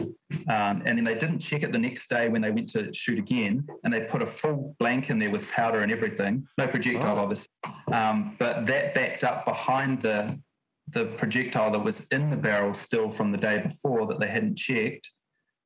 [0.49, 3.19] Um, and then they didn't check it the next day when they went to shoot
[3.19, 3.67] again.
[3.85, 6.49] And they put a full blank in there with powder and everything.
[6.57, 7.23] No projectile, oh.
[7.23, 7.53] obviously.
[7.93, 10.41] Um, but that backed up behind the,
[10.89, 14.57] the projectile that was in the barrel still from the day before that they hadn't
[14.57, 15.11] checked,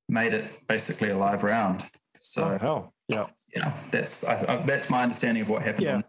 [0.08, 1.88] made it basically a live round.
[2.18, 2.94] So, oh, hell.
[3.06, 3.26] Yeah.
[3.54, 6.04] Yeah, that's I, I, that's my understanding of what happened.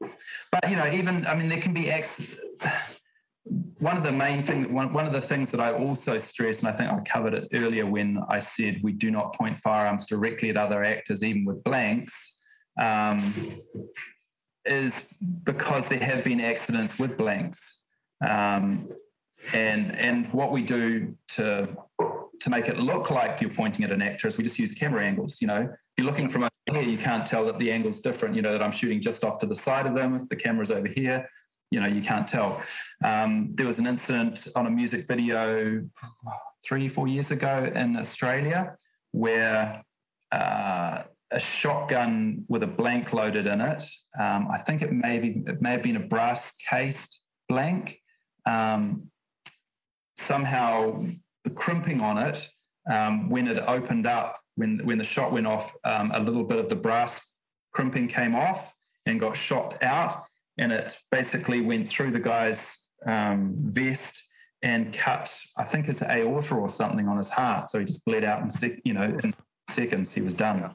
[0.00, 0.08] Yeah.
[0.52, 2.36] But you know, even I mean, there can be acts.
[3.80, 6.68] One of the main things, one, one of the things that I also stress, and
[6.68, 10.50] I think I covered it earlier when I said we do not point firearms directly
[10.50, 12.42] at other actors, even with blanks,
[12.78, 13.18] um,
[14.66, 17.86] is because there have been accidents with blanks.
[18.26, 18.88] Um,
[19.54, 21.66] and and what we do to
[22.40, 25.04] to make it look like you're pointing at an actor is we just use camera
[25.04, 25.40] angles.
[25.40, 28.34] You know, if you're looking from over here, you can't tell that the angle's different.
[28.34, 30.14] You know that I'm shooting just off to the side of them.
[30.14, 31.28] If the camera's over here,
[31.70, 32.62] you know you can't tell.
[33.04, 35.82] Um, there was an incident on a music video
[36.64, 38.76] three four years ago in Australia
[39.12, 39.82] where.
[40.32, 43.84] Uh, a shotgun with a blank loaded in it.
[44.18, 48.00] Um, I think it may be it may have been a brass cased blank.
[48.46, 49.10] Um,
[50.16, 51.04] somehow
[51.44, 52.48] the crimping on it
[52.90, 56.58] um, when it opened up, when when the shot went off, um, a little bit
[56.58, 57.38] of the brass
[57.72, 58.74] crimping came off
[59.06, 60.24] and got shot out,
[60.58, 64.28] and it basically went through the guy's um, vest
[64.62, 67.68] and cut, I think his aorta or something on his heart.
[67.68, 69.34] So he just bled out in sec- you know in
[69.68, 70.12] seconds.
[70.12, 70.74] He was done,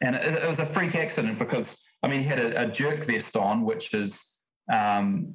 [0.00, 3.04] and it, it, was a freak accident because I mean he had a, a jerk
[3.04, 4.40] vest on, which is
[4.72, 5.34] um,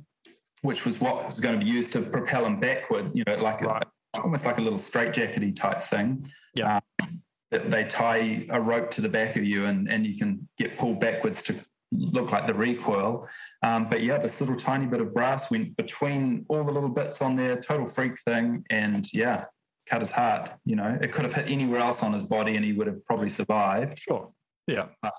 [0.61, 3.61] which was what was going to be used to propel him backward, you know, like
[3.61, 3.83] right.
[3.83, 3.87] a,
[4.19, 6.25] almost like a little straitjackety type thing.
[6.53, 6.79] Yeah.
[7.01, 10.77] Um, they tie a rope to the back of you and, and you can get
[10.77, 11.55] pulled backwards to
[11.91, 13.27] look like the recoil.
[13.63, 17.21] Um, but yeah, this little tiny bit of brass went between all the little bits
[17.21, 18.65] on there, total freak thing.
[18.69, 19.45] And yeah,
[19.87, 20.51] cut his heart.
[20.65, 23.05] You know, it could have hit anywhere else on his body and he would have
[23.05, 23.99] probably survived.
[23.99, 24.31] Sure.
[24.67, 24.87] Yeah.
[25.01, 25.13] But,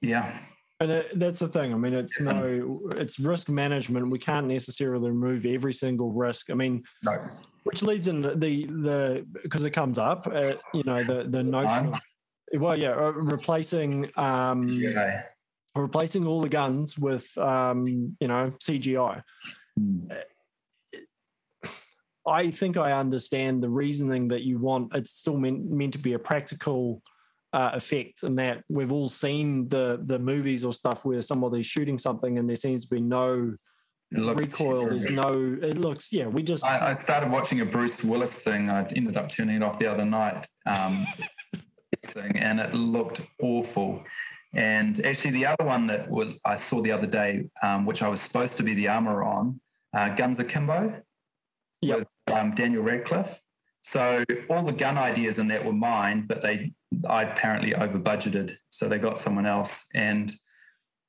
[0.00, 0.38] yeah.
[0.80, 1.74] And it, that's the thing.
[1.74, 4.10] I mean, it's no, it's risk management.
[4.10, 6.50] We can't necessarily remove every single risk.
[6.50, 7.18] I mean, no.
[7.68, 10.26] Which leads in the the because it comes up.
[10.26, 11.92] Uh, you know, the the notion.
[11.92, 12.00] Of,
[12.54, 15.24] well, yeah, uh, replacing um, yeah.
[15.74, 19.22] replacing all the guns with um, you know CGI.
[19.78, 20.12] Hmm.
[22.26, 24.94] I think I understand the reasoning that you want.
[24.94, 27.02] It's still meant meant to be a practical
[27.52, 31.98] uh, effect and that we've all seen the the movies or stuff where somebody's shooting
[31.98, 33.54] something and there seems to be no
[34.12, 34.46] recoil.
[34.48, 34.88] Terrible.
[34.90, 35.58] There's no.
[35.62, 36.12] It looks.
[36.12, 36.64] Yeah, we just.
[36.64, 38.70] I, I, started watching a Bruce Willis thing.
[38.70, 40.46] I ended up turning it off the other night.
[40.66, 41.04] Um,
[42.02, 44.02] thing, and it looked awful.
[44.54, 46.08] And actually, the other one that
[46.44, 49.60] I saw the other day, um, which I was supposed to be the armor on,
[49.94, 51.02] uh, Guns Akimbo,
[51.82, 51.98] yep.
[51.98, 53.40] with um, Daniel Radcliffe.
[53.82, 56.72] So all the gun ideas in that were mine, but they
[57.08, 59.88] I apparently over budgeted, so they got someone else.
[59.94, 60.32] And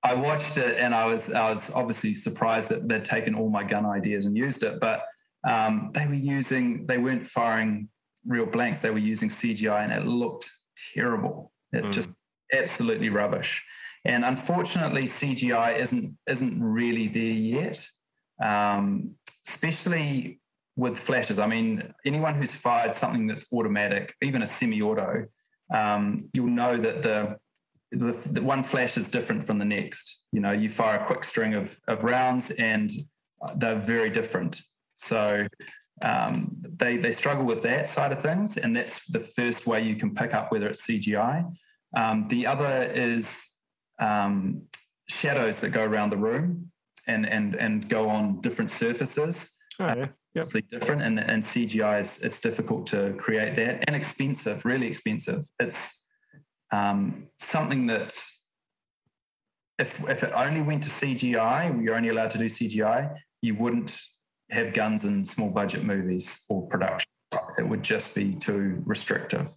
[0.04, 3.64] I watched it, and I was I was obviously surprised that they'd taken all my
[3.64, 5.06] gun ideas and used it, but
[5.48, 7.90] um, they were using they weren't firing
[8.26, 10.50] real blanks; they were using CGI, and it looked
[10.94, 11.52] terrible.
[11.74, 11.92] It mm.
[11.92, 12.10] just
[12.54, 13.64] absolutely rubbish.
[14.06, 17.86] And unfortunately, CGI isn't isn't really there yet,
[18.42, 19.16] um,
[19.48, 20.40] especially
[20.78, 21.40] with flashes.
[21.40, 25.26] I mean, anyone who's fired something that's automatic, even a semi-auto,
[25.74, 27.38] um, you'll know that the,
[27.92, 30.24] the, the one flash is different from the next.
[30.32, 32.92] You know, you fire a quick string of, of rounds and
[33.56, 34.62] they're very different.
[34.98, 35.48] So
[36.04, 39.96] um, they they struggle with that side of things, and that's the first way you
[39.96, 41.46] can pick up whether it's CGI.
[41.96, 43.56] Um, the other is
[44.00, 44.64] um,
[45.08, 46.72] shadows that go around the room
[47.08, 49.58] and and and go on different surfaces.
[49.80, 50.48] Oh, yeah yep.
[50.70, 56.09] different and, and cgi is it's difficult to create that and expensive really expensive it's
[56.72, 58.16] um, something that
[59.78, 63.98] if, if it only went to cgi you're only allowed to do cgi you wouldn't
[64.52, 67.08] have guns in small budget movies or production.
[67.58, 69.50] It would just be too restrictive.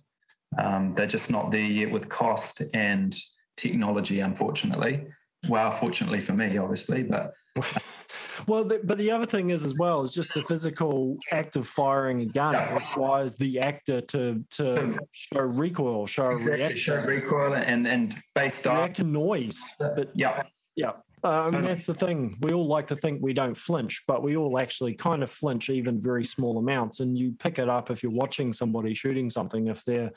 [0.59, 3.16] Um, they're just not there yet with cost and
[3.57, 5.07] technology unfortunately
[5.48, 7.35] well fortunately for me obviously but
[8.46, 11.66] Well, the, but the other thing is as well is just the physical act of
[11.66, 12.74] firing a gun yeah.
[12.74, 18.66] requires the actor to to show recoil, show exactly, reaction, show recoil, and and based
[18.66, 19.62] on react to noise.
[19.78, 20.42] But yeah,
[20.76, 20.92] yeah.
[21.24, 22.37] Uh, I that's the thing.
[22.40, 25.70] We all like to think we don't flinch, but we all actually kind of flinch,
[25.70, 26.98] even very small amounts.
[26.98, 29.68] And you pick it up if you're watching somebody shooting something.
[29.68, 30.11] If they're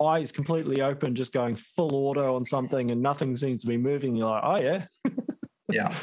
[0.00, 4.16] eyes completely open, just going full auto on something, and nothing seems to be moving.
[4.16, 4.84] You're like, oh yeah,
[5.70, 5.94] yeah,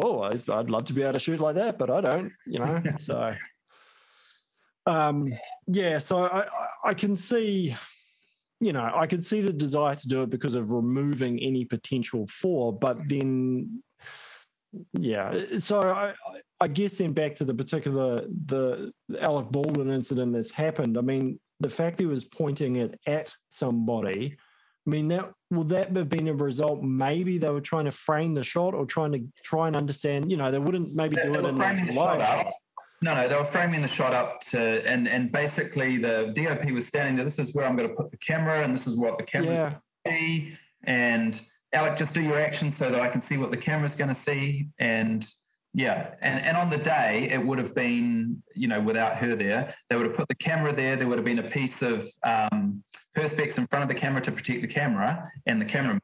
[0.00, 0.22] cool.
[0.22, 2.32] I'd love to be able to shoot like that, but I don't.
[2.46, 3.34] You know, so
[4.86, 5.32] um,
[5.66, 5.98] yeah.
[5.98, 6.46] So I
[6.84, 7.76] I can see
[8.60, 12.26] you know, I could see the desire to do it because of removing any potential
[12.26, 13.82] for, but then,
[14.92, 15.44] yeah.
[15.58, 16.12] So I,
[16.60, 20.98] I guess then back to the particular the Alec Baldwin incident that's happened.
[20.98, 24.36] I mean, the fact he was pointing it at somebody.
[24.86, 26.82] I mean, that will that have been a result?
[26.82, 30.30] Maybe they were trying to frame the shot or trying to try and understand.
[30.30, 32.52] You know, they wouldn't maybe do it in the live shot.
[33.02, 36.86] No, no, they were framing the shot up to, and and basically the DOP was
[36.86, 37.24] standing there.
[37.24, 39.58] This is where I'm going to put the camera, and this is what the camera's
[39.58, 39.70] yeah.
[39.70, 39.74] going
[40.06, 40.58] to see.
[40.84, 41.42] And
[41.72, 44.14] Alec, just do your action so that I can see what the camera's going to
[44.14, 44.68] see.
[44.78, 45.26] And
[45.74, 49.74] yeah, and and on the day it would have been, you know, without her there,
[49.88, 50.96] they would have put the camera there.
[50.96, 52.82] There would have been a piece of um,
[53.16, 56.00] perspex in front of the camera to protect the camera and the camera,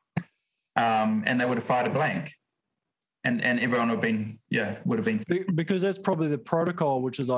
[0.76, 2.32] um, and they would have fired a blank
[3.26, 5.20] and and everyone would have been yeah would have been
[5.54, 7.28] because that's probably the protocol which is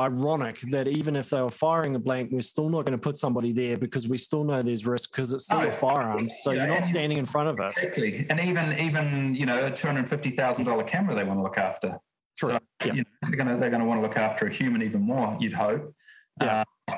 [0.00, 3.18] ironic that even if they were firing a blank we're still not going to put
[3.18, 6.50] somebody there because we still know there's risk because it's still oh, a firearm so
[6.50, 9.70] yeah, you're not standing in front of it exactly and even even you know a
[9.70, 11.98] $250000 camera they want to look after
[12.36, 12.50] True.
[12.50, 12.92] so yeah.
[12.94, 15.02] you know, they're going to they're going to want to look after a human even
[15.02, 15.94] more you'd hope
[16.40, 16.64] yeah.
[16.88, 16.94] Uh,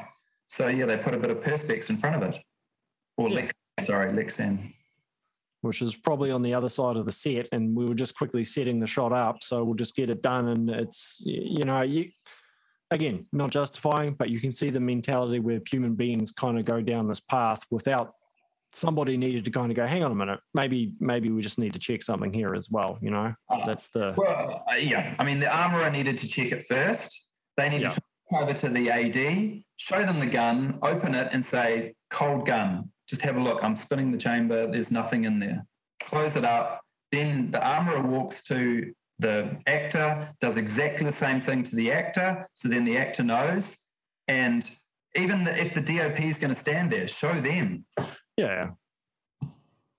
[0.47, 2.39] so yeah they put a bit of perspex in front of it
[3.17, 3.35] or yeah.
[3.37, 4.73] lex sorry lexan
[5.63, 8.45] which is probably on the other side of the set, and we were just quickly
[8.45, 9.43] setting the shot up.
[9.43, 12.11] So we'll just get it done, and it's you know you
[12.95, 16.81] again not justifying, but you can see the mentality where human beings kind of go
[16.81, 18.15] down this path without
[18.75, 21.73] somebody needed to kind of go, hang on a minute, maybe maybe we just need
[21.75, 22.99] to check something here as well.
[23.01, 25.15] You know, uh, that's the well, uh, yeah.
[25.19, 27.29] I mean, the armorer needed to check it first.
[27.57, 27.91] They needed yeah.
[27.91, 28.01] to
[28.31, 32.91] come over to the AD, show them the gun, open it, and say cold gun
[33.13, 33.63] just have a look.
[33.63, 34.67] I'm spinning the chamber.
[34.67, 35.67] There's nothing in there.
[36.01, 36.81] Close it up.
[37.11, 38.91] Then the armorer walks to
[39.23, 42.47] the actor, does exactly the same thing to the actor.
[42.55, 43.87] So then the actor knows.
[44.29, 44.69] And
[45.17, 47.85] even the, if the DOP is going to stand there, show them.
[48.37, 48.71] Yeah.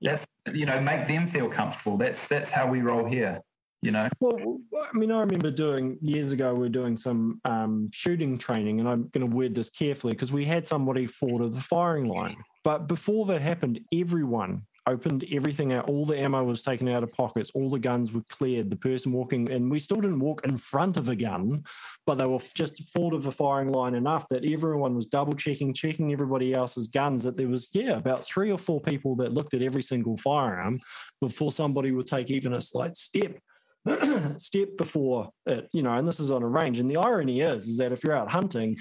[0.02, 1.98] That's you know, make them feel comfortable.
[1.98, 3.42] That's that's how we roll here
[3.84, 7.90] you know well i mean i remember doing years ago we are doing some um,
[7.94, 11.50] shooting training and i'm going to word this carefully because we had somebody fall to
[11.50, 15.88] the firing line but before that happened everyone opened everything out.
[15.88, 17.52] All the ammo was taken out of pockets.
[17.54, 18.69] All the guns were cleared.
[18.69, 21.63] The person walking and we still didn't walk in front of a gun
[22.06, 25.74] but they were just forward of the firing line enough that everyone was double checking
[25.74, 29.54] checking everybody else's guns that there was yeah about three or four people that looked
[29.54, 30.80] at every single firearm
[31.22, 33.38] before somebody would take even a slight step
[34.38, 36.80] step before it, you know, and this is on a range.
[36.80, 38.78] And the irony is, is that if you're out hunting,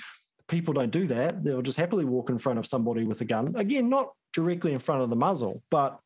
[0.52, 1.42] people don't do that.
[1.42, 3.54] They'll just happily walk in front of somebody with a gun.
[3.56, 5.98] Again, not directly in front of the muzzle, but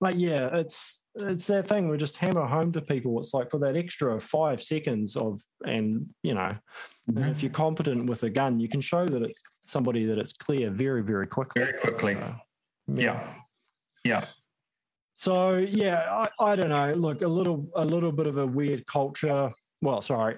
[0.00, 3.18] but yeah, it's it's that thing we just hammer home to people.
[3.18, 6.52] It's like for that extra five seconds of, and you know,
[7.10, 7.18] mm-hmm.
[7.18, 10.32] and if you're competent with a gun, you can show that it's somebody that it's
[10.32, 11.64] clear very, very quickly.
[11.64, 12.16] Very quickly.
[12.16, 12.32] Uh,
[12.86, 13.26] yeah.
[14.04, 14.24] yeah.
[15.14, 16.92] So yeah, I, I don't know.
[16.92, 19.50] Look, a little a little bit of a weird culture.
[19.80, 20.36] Well, sorry,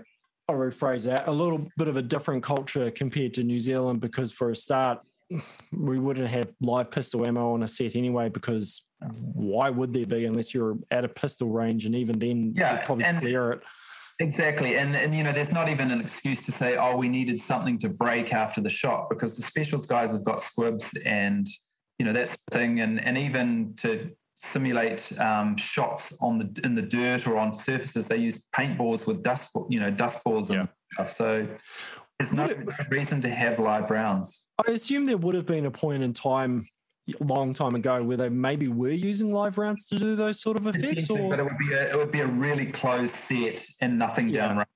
[0.48, 1.26] I'll rephrase that.
[1.26, 5.00] A little bit of a different culture compared to New Zealand because for a start,
[5.72, 8.28] we wouldn't have live pistol ammo on a set anyway.
[8.28, 12.74] Because why would there be unless you're at a pistol range, and even then, yeah,
[12.74, 13.62] you'd probably and, clear it.
[14.20, 17.40] Exactly, and and you know, there's not even an excuse to say, oh, we needed
[17.40, 21.46] something to break after the shot because the specials guys have got squibs and
[21.98, 26.74] you know that's the thing, and and even to simulate um, shots on the in
[26.74, 28.06] the dirt or on surfaces.
[28.06, 31.10] They use paintballs with dust, you know, dust balls and stuff.
[31.10, 31.46] So
[32.18, 32.48] there's no
[32.90, 34.48] reason to have live rounds.
[34.66, 36.62] I assume there would have been a point in time
[37.20, 40.66] long time ago where they maybe were using live rounds to do those sort of
[40.66, 43.96] effects or but it would be a, it would be a really closed set and
[43.96, 44.48] nothing yeah.
[44.48, 44.66] down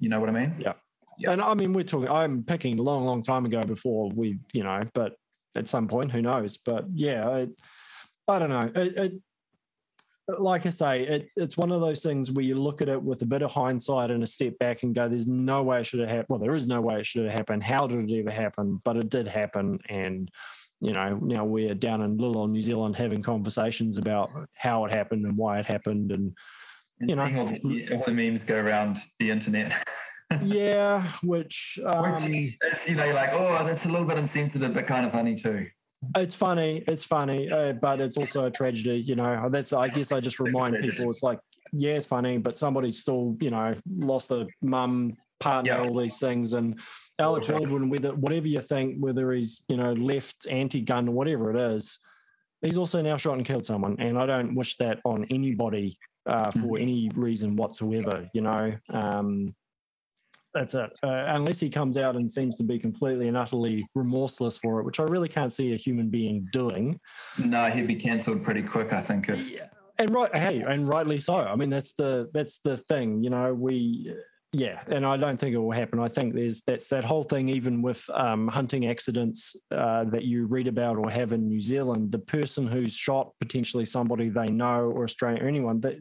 [0.00, 0.72] you know what i mean yeah.
[1.18, 4.64] yeah and i mean we're talking i'm picking long long time ago before we you
[4.64, 5.14] know but
[5.54, 7.46] at some point who knows but yeah I,
[8.28, 8.70] I don't know.
[8.74, 9.12] It, it,
[10.38, 13.22] like I say, it, it's one of those things where you look at it with
[13.22, 16.00] a bit of hindsight and a step back and go, "There's no way it should
[16.00, 17.62] have happened." Well, there is no way it should have happened.
[17.62, 18.80] How did it ever happen?
[18.84, 20.30] But it did happen, and
[20.80, 25.24] you know, now we're down in little New Zealand having conversations about how it happened
[25.24, 26.36] and why it happened, and
[27.00, 29.74] you know, all the, all the memes go around the internet.
[30.42, 35.06] yeah, which, um, which you know, like, oh, that's a little bit insensitive, but kind
[35.06, 35.66] of funny too.
[36.16, 38.98] It's funny, it's funny, uh, but it's also a tragedy.
[39.00, 41.40] You know, that's I guess I just remind people it's like,
[41.72, 45.82] yeah, it's funny, but somebody still, you know, lost a mum, partner, Yeah.
[45.88, 46.52] all these things.
[46.54, 46.80] And
[47.18, 47.48] Alex.
[47.48, 51.98] Baldwin, whether whatever you think, whether he's you know left anti-gun or whatever it is,
[52.62, 56.50] he's also now shot and killed someone, and I don't wish that on anybody uh,
[56.52, 56.80] for Mhm.
[56.82, 58.28] any reason whatsoever.
[58.34, 59.54] You know, um,
[60.58, 60.98] that's it.
[61.02, 64.84] Uh, unless he comes out and seems to be completely and utterly remorseless for it,
[64.84, 66.98] which I really can't see a human being doing.
[67.38, 69.28] No, he'd be cancelled pretty quick, I think.
[69.28, 71.36] If, Yeah, and right, hey, and rightly so.
[71.36, 73.22] I mean, that's the that's the thing.
[73.22, 74.14] You know, we,
[74.52, 76.00] yeah, and I don't think it will happen.
[76.00, 77.48] I think there's that's that whole thing.
[77.48, 82.10] Even with um, hunting accidents uh, that you read about or have in New Zealand,
[82.10, 85.98] the person who's shot potentially somebody they know or Australian or anyone that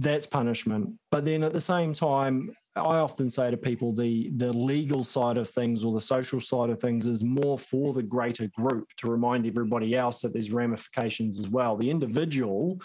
[0.00, 0.90] that's punishment.
[1.10, 5.36] But then at the same time, I often say to people the the legal side
[5.36, 9.10] of things or the social side of things is more for the greater group to
[9.10, 11.76] remind everybody else that there's ramifications as well.
[11.76, 12.80] The individual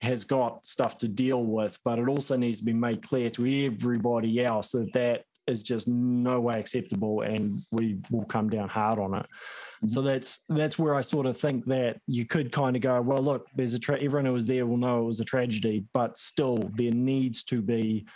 [0.00, 3.66] has got stuff to deal with, but it also needs to be made clear to
[3.66, 8.98] everybody else that that is just no way acceptable, and we will come down hard
[8.98, 9.26] on it.
[9.26, 9.88] Mm-hmm.
[9.88, 13.22] So that's that's where I sort of think that you could kind of go, well,
[13.22, 16.18] look, there's a tra- everyone who was there will know it was a tragedy, but
[16.18, 18.06] still there needs to be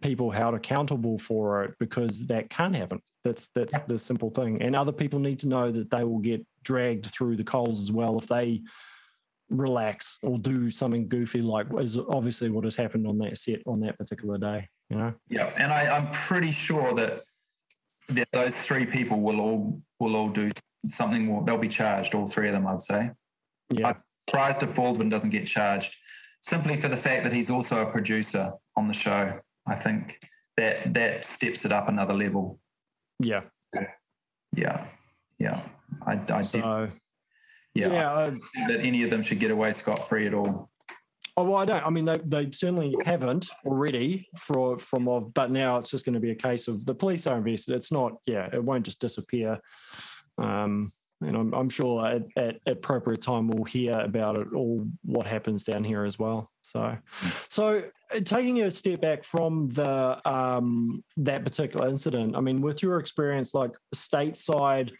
[0.00, 3.00] people held accountable for it because that can't happen.
[3.24, 4.62] That's that's the simple thing.
[4.62, 7.92] And other people need to know that they will get dragged through the coals as
[7.92, 8.62] well if they
[9.48, 13.80] relax or do something goofy like is obviously what has happened on that set on
[13.80, 14.68] that particular day.
[14.90, 15.14] You know?
[15.28, 17.22] yeah, and I, I'm pretty sure that,
[18.10, 20.50] that those three people will all will all do
[20.86, 21.24] something.
[21.24, 23.10] More, they'll be charged, all three of them, I'd say.
[23.70, 23.94] Yeah.
[24.28, 25.96] Surprised if Baldwin doesn't get charged,
[26.42, 29.38] simply for the fact that he's also a producer on the show.
[29.68, 30.20] I think
[30.56, 32.60] that that steps it up another level.
[33.18, 33.42] Yeah.
[34.56, 34.86] Yeah,
[35.38, 35.62] yeah.
[36.06, 36.88] I, I def- So
[37.76, 38.30] yeah, yeah,
[38.68, 40.70] that any of them should get away scot free at all.
[41.38, 41.84] Oh well, I don't.
[41.84, 46.14] I mean, they they certainly haven't already for from of, but now it's just going
[46.14, 47.74] to be a case of the police are invested.
[47.74, 48.12] It's not.
[48.26, 49.60] Yeah, it won't just disappear.
[50.38, 50.88] Um,
[51.20, 55.62] and I'm I'm sure at, at appropriate time we'll hear about it all what happens
[55.62, 56.50] down here as well.
[56.62, 56.96] So,
[57.48, 57.82] so
[58.14, 62.98] uh, taking a step back from the um that particular incident, I mean, with your
[62.98, 64.92] experience, like stateside,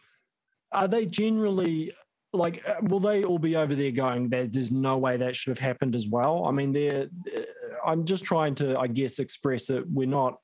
[0.72, 1.92] are they generally
[2.36, 5.50] like uh, will they all be over there going there, there's no way that should
[5.50, 6.46] have happened as well?
[6.46, 7.40] I mean they're uh,
[7.84, 10.38] i'm just trying to i guess express that we're not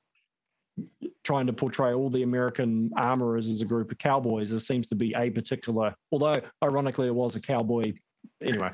[1.23, 4.49] trying to portray all the american armorers as a group of cowboys.
[4.49, 7.93] There seems to be a particular although ironically it was a cowboy
[8.41, 8.71] anyway.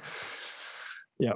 [1.19, 1.33] Yeah.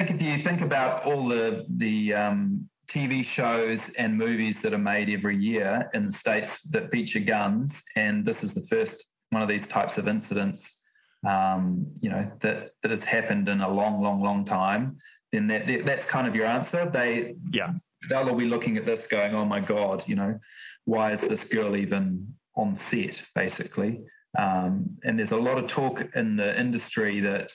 [0.00, 4.72] I think if you think about all the the um, TV shows and movies that
[4.72, 9.12] are made every year in the states that feature guns, and this is the first
[9.30, 10.85] one of these types of incidents,
[11.26, 14.98] um, you know, that that has happened in a long, long, long time,
[15.32, 16.88] then that, that that's kind of your answer.
[16.90, 17.72] They Yeah.
[18.08, 20.38] they'll all be looking at this, going, "Oh my God, you know,
[20.84, 24.00] why is this girl even on set?" Basically,
[24.38, 27.52] um, and there's a lot of talk in the industry that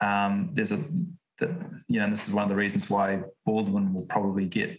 [0.00, 0.78] um, there's a
[1.38, 1.50] that
[1.88, 4.78] you know, and this is one of the reasons why Baldwin will probably get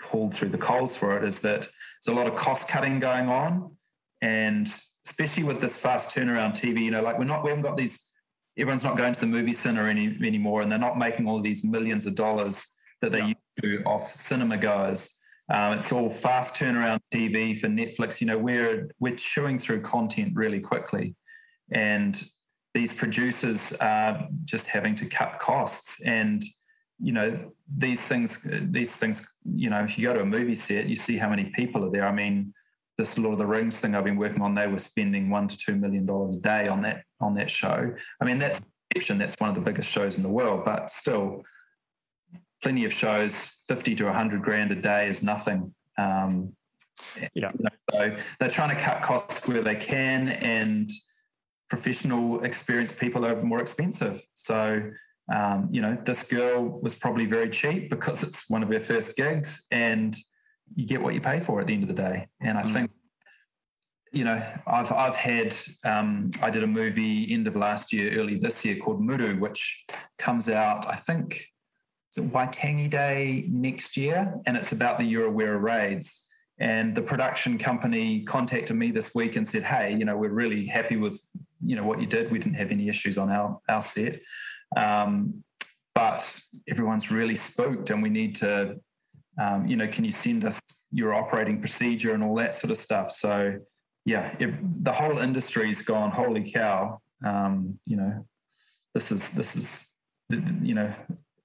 [0.00, 1.62] called through the coals for it, is that
[2.04, 3.76] there's a lot of cost cutting going on,
[4.20, 4.72] and
[5.06, 8.12] especially with this fast turnaround TV, you know, like we're not we haven't got these.
[8.56, 11.44] Everyone's not going to the movie center any anymore, and they're not making all of
[11.44, 12.70] these millions of dollars
[13.00, 13.26] that they Yeah.
[13.26, 15.20] used to off cinema goers.
[15.50, 18.20] Um, it's all fast turnaround TV for Netflix.
[18.20, 21.14] You know, we're we're chewing through content really quickly,
[21.72, 22.20] and
[22.74, 26.02] these producers are just having to cut costs.
[26.04, 26.42] And
[27.00, 29.36] you know, these things, these things.
[29.44, 31.90] You know, if you go to a movie set, you see how many people are
[31.90, 32.06] there.
[32.06, 32.52] I mean,
[32.98, 35.56] this Lord of the Rings thing I've been working on, they were spending one to
[35.56, 37.94] two million dollars a day on that on that show.
[38.20, 38.60] I mean, that's
[38.94, 41.44] that's one of the biggest shows in the world, but still,
[42.60, 43.34] plenty of shows,
[43.68, 45.72] fifty to hundred grand a day is nothing.
[45.96, 46.52] Um,
[47.34, 47.50] Yeah.
[47.54, 50.90] you know, so they're trying to cut costs where they can, and
[51.70, 54.20] professional, experienced people are more expensive.
[54.34, 54.90] So.
[55.30, 59.14] Um, you know, this girl was probably very cheap because it's one of her first
[59.14, 60.16] gigs, and
[60.74, 62.26] you get what you pay for at the end of the day.
[62.40, 62.72] And I Mm.
[62.72, 62.90] think,
[64.12, 65.54] you know, I've I've had
[65.84, 69.84] um, I did a movie end of last year, early this year called Muru, which
[70.18, 71.44] comes out I think
[72.08, 76.26] it's Waitangi Day next year, and it's about the Urewera raids.
[76.60, 80.66] And the production company contacted me this week and said, "Hey, you know, we're really
[80.66, 81.22] happy with
[81.64, 82.30] you know what you did.
[82.30, 84.20] We didn't have any issues on our our set."
[84.76, 85.44] Um,
[85.94, 88.80] but everyone's really spooked, and we need to,
[89.38, 90.60] um, you know, can you send us
[90.90, 93.10] your operating procedure and all that sort of stuff?
[93.10, 93.58] So,
[94.04, 97.00] yeah, if the whole industry's gone, holy cow!
[97.24, 98.26] Um, you know,
[98.94, 99.94] this is this is,
[100.30, 100.92] you know,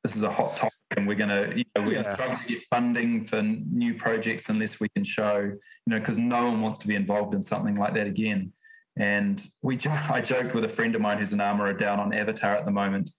[0.04, 2.04] this is a hot topic and we're going to you know, we're yeah.
[2.04, 6.00] going to struggle to get funding for new projects unless we can show you know
[6.00, 8.52] because no one wants to be involved in something like that again
[8.98, 9.78] and we
[10.12, 12.72] I joked with a friend of mine who's an armorer down on Avatar at the
[12.72, 13.10] moment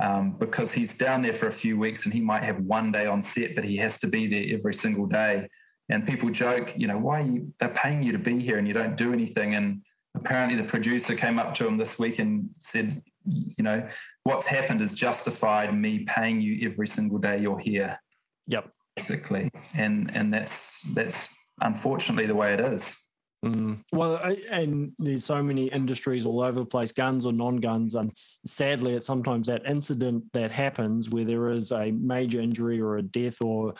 [0.00, 3.06] um, because he's down there for a few weeks and he might have one day
[3.06, 5.46] on set, but he has to be there every single day.
[5.90, 8.72] And people joke, you know, why you, they're paying you to be here and you
[8.72, 9.54] don't do anything.
[9.56, 9.82] And
[10.14, 13.86] apparently the producer came up to him this week and said, you know,
[14.24, 18.00] what's happened is justified me paying you every single day you're here.
[18.46, 18.70] Yep.
[18.96, 19.50] Basically.
[19.74, 23.09] And and that's that's unfortunately the way it is.
[23.44, 23.82] Mm.
[23.92, 24.20] Well,
[24.50, 29.06] and there's so many industries all over the place, guns or non-guns, and sadly, it's
[29.06, 33.74] sometimes that incident that happens where there is a major injury or a death, or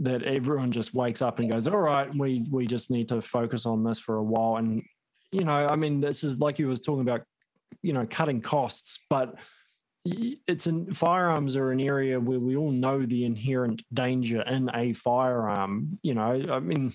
[0.00, 3.64] that everyone just wakes up and goes, "All right, we we just need to focus
[3.64, 4.82] on this for a while." And
[5.32, 7.22] you know, I mean, this is like you was talking about,
[7.82, 9.36] you know, cutting costs, but
[10.04, 14.92] it's in firearms are an area where we all know the inherent danger in a
[14.92, 15.98] firearm.
[16.02, 16.92] You know, I mean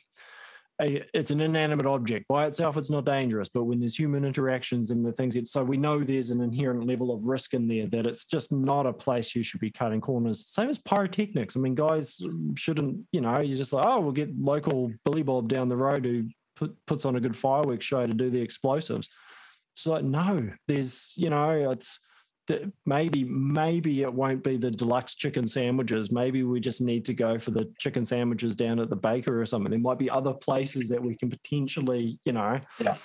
[0.81, 2.27] a, it's an inanimate object.
[2.27, 5.77] By itself it's not dangerous but when there's human interactions and the things so we
[5.77, 9.35] know there's an inherent level of risk in there that it's just not a place
[9.35, 10.45] you should be cutting corners.
[10.47, 11.55] Same as pyrotechnics.
[11.55, 12.21] I mean guys
[12.55, 16.05] shouldn't you know you're just like oh we'll get local billy bob down the road
[16.05, 19.09] who put, puts on a good fireworks show to do the explosives.
[19.75, 21.99] It's like no there's you know it's
[22.47, 26.11] that maybe maybe it won't be the deluxe chicken sandwiches.
[26.11, 29.45] Maybe we just need to go for the chicken sandwiches down at the baker or
[29.45, 29.71] something.
[29.71, 32.97] There might be other places that we can potentially, you know, yeah,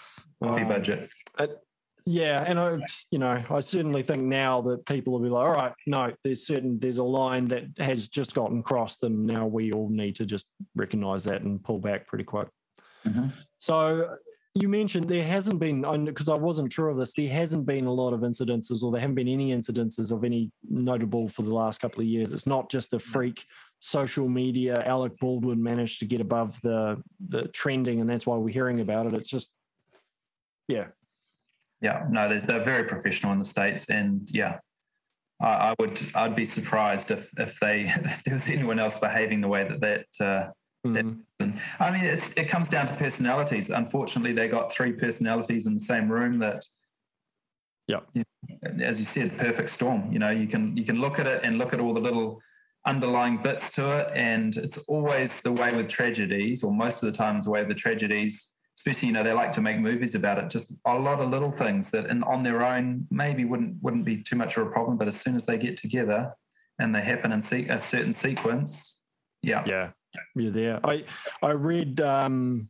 [0.43, 1.09] um, budget.
[1.39, 1.59] It,
[2.07, 2.79] yeah, and I,
[3.11, 6.47] you know, I certainly think now that people will be like, all right, no, there's
[6.47, 10.27] certain there's a line that has just gotten crossed, and now we all need to
[10.27, 12.49] just recognise that and pull back pretty quick.
[13.07, 13.29] Mm-hmm.
[13.59, 14.17] So
[14.55, 17.15] you mentioned there hasn't been because I wasn't sure of this.
[17.15, 20.51] There hasn't been a lot of incidences, or there haven't been any incidences of any
[20.69, 22.33] notable for the last couple of years.
[22.33, 23.45] It's not just a freak
[23.79, 24.83] social media.
[24.85, 29.07] Alec Baldwin managed to get above the the trending, and that's why we're hearing about
[29.07, 29.15] it.
[29.15, 29.53] It's just,
[30.67, 30.87] yeah,
[31.81, 32.07] yeah.
[32.11, 34.59] No, there's they're very professional in the states, and yeah,
[35.41, 39.43] I, I would I'd be surprised if if they if there was anyone else behaving
[39.43, 40.27] the way that that.
[40.27, 40.51] Uh,
[40.87, 41.51] Mm-hmm.
[41.79, 43.71] I mean, it's, it comes down to personalities.
[43.71, 46.65] Unfortunately, they got three personalities in the same room that,
[47.87, 48.01] yeah,
[48.81, 50.11] as you said, perfect storm.
[50.13, 52.41] You know, you can you can look at it and look at all the little
[52.87, 57.17] underlying bits to it, and it's always the way with tragedies, or most of the
[57.17, 58.55] time, the way with tragedies.
[58.77, 60.49] Especially, you know, they like to make movies about it.
[60.49, 64.23] Just a lot of little things that, in, on their own, maybe wouldn't wouldn't be
[64.23, 64.97] too much of a problem.
[64.97, 66.33] But as soon as they get together
[66.79, 69.03] and they happen in se- a certain sequence,
[69.43, 69.91] yeah, yeah,
[70.35, 70.81] you're there.
[70.85, 71.05] I
[71.43, 72.69] I read um,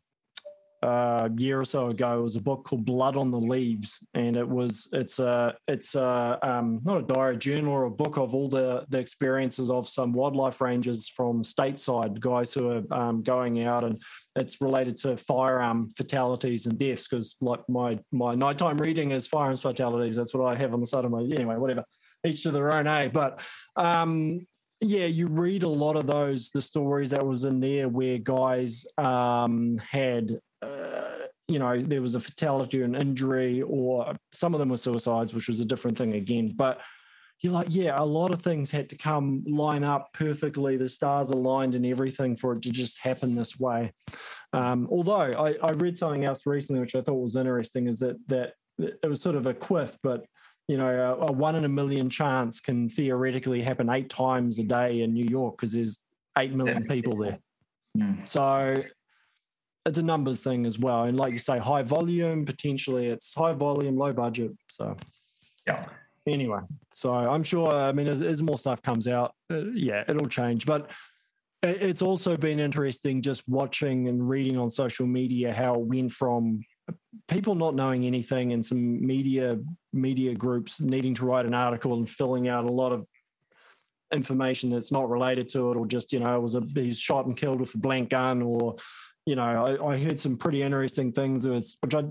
[0.83, 2.19] a year or so ago.
[2.19, 5.95] It was a book called Blood on the Leaves, and it was it's a it's
[5.95, 9.89] a um, not a diary, journal or a book of all the the experiences of
[9.89, 14.01] some wildlife rangers from stateside guys who are um, going out, and
[14.37, 19.63] it's related to firearm fatalities and deaths because like my my nighttime reading is firearms
[19.63, 20.17] fatalities.
[20.17, 21.57] That's what I have on the side of my anyway.
[21.57, 21.85] Whatever
[22.27, 23.09] each to their own, eh?
[23.09, 23.41] But
[23.77, 24.47] um,
[24.81, 28.87] yeah, you read a lot of those, the stories that was in there where guys
[28.97, 34.61] um, had, uh, you know, there was a fatality or an injury, or some of
[34.61, 36.55] them were suicides, which was a different thing again.
[36.57, 36.81] But
[37.41, 40.77] you're like, yeah, a lot of things had to come line up perfectly.
[40.77, 43.93] The stars aligned and everything for it to just happen this way.
[44.53, 48.17] Um, although I, I read something else recently, which I thought was interesting, is that
[48.29, 50.25] that it was sort of a quiff, but
[50.71, 54.63] you know, a, a, one in a million chance can theoretically happen eight times a
[54.63, 55.99] day in New York because there's
[56.39, 57.41] eight million people there.
[57.99, 58.29] Mm.
[58.29, 58.77] So
[59.85, 61.05] it's a numbers thing as well.
[61.05, 64.53] And like you say, high volume, potentially it's high volume, low budget.
[64.71, 64.97] So,
[65.67, 65.83] yeah.
[66.29, 66.61] Anyway,
[66.93, 70.67] so I'm sure, I mean, as, as more stuff comes out, uh, yeah, it'll change.
[70.67, 70.89] But
[71.65, 76.63] it's also been interesting just watching and reading on social media how it went from
[77.29, 79.59] people not knowing anything and some media
[79.93, 83.07] media groups needing to write an article and filling out a lot of
[84.13, 87.27] information that's not related to it or just you know it was a he's shot
[87.27, 88.77] and killed with a blank gun or
[89.27, 92.05] you know I, I heard some pretty interesting things which I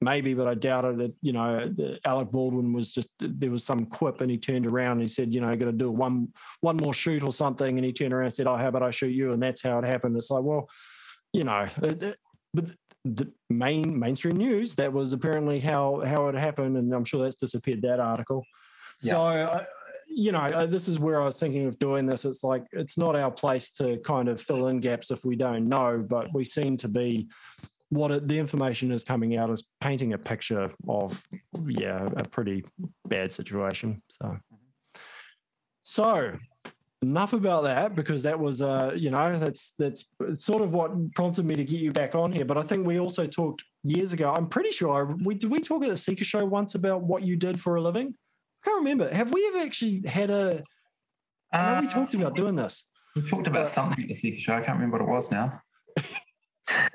[0.00, 1.74] maybe but I doubted that you know
[2.04, 5.34] Alec Baldwin was just there was some quip and he turned around and he said
[5.34, 6.28] you know i got to do one
[6.60, 7.76] one more shoot or something.
[7.78, 9.32] And he turned around and said oh how about I shoot you?
[9.32, 10.16] And that's how it happened.
[10.16, 10.68] It's like well
[11.32, 11.66] you know
[12.54, 12.66] but
[13.04, 14.74] the main mainstream news.
[14.76, 17.82] That was apparently how how it happened, and I'm sure that's disappeared.
[17.82, 18.44] That article.
[19.02, 19.10] Yeah.
[19.10, 19.20] So.
[19.22, 19.64] Uh,
[20.16, 22.24] you know, uh, this is where I was thinking of doing this.
[22.24, 25.68] It's like it's not our place to kind of fill in gaps if we don't
[25.68, 27.26] know, but we seem to be
[27.88, 31.26] what it, the information is coming out is painting a picture of
[31.66, 32.64] yeah a pretty
[33.06, 34.02] bad situation.
[34.08, 34.36] So,
[35.82, 36.38] so
[37.04, 41.44] enough about that because that was uh you know that's that's sort of what prompted
[41.44, 42.44] me to get you back on here.
[42.44, 44.32] But i think we also talked years ago.
[44.36, 47.36] I'm pretty sure we did we talk at the Sika show once about what you
[47.36, 48.08] did for a living?
[48.08, 49.12] I can't remember.
[49.14, 50.62] Have we ever actually had a
[51.52, 52.84] I know we talked about doing this.
[53.14, 54.54] we talked about uh, something at the Sika show.
[54.54, 55.60] I can't remember what it was now.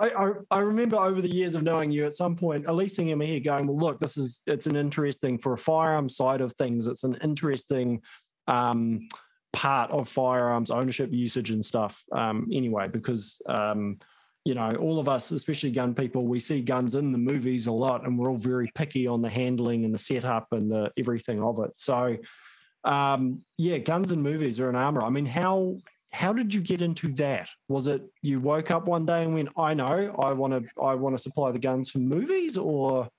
[0.01, 3.16] I, I, I, remember over the years of knowing you at some point, Elise and
[3.18, 6.51] me here going, well, look, this is it's an interesting for a firearm side of
[6.53, 6.88] things.
[6.88, 8.01] It's an interesting
[8.47, 9.07] um,
[9.54, 12.04] part of firearms ownership, usage, and stuff.
[12.12, 13.97] Um, anyway, because um,
[14.45, 17.72] you know, all of us, especially gun people, we see guns in the movies a
[17.72, 21.43] lot, and we're all very picky on the handling and the setup and the everything
[21.43, 21.78] of it.
[21.78, 22.18] So,
[22.84, 25.04] um, yeah, guns and movies are an armor.
[25.04, 25.78] I mean, how
[26.12, 27.50] how did you get into that?
[27.68, 30.95] Was it you woke up one day and went, I know, I want to I
[30.95, 33.10] want to supply the guns for movies, or?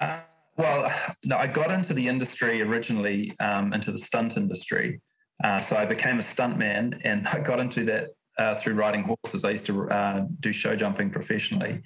[0.00, 0.18] Uh,
[0.62, 0.92] well,
[1.24, 5.00] no, I got into the industry originally um, into the stunt industry.
[5.42, 9.44] Uh, so I became a stuntman, and I got into that uh, through riding horses.
[9.44, 11.82] I used to uh, do show jumping professionally,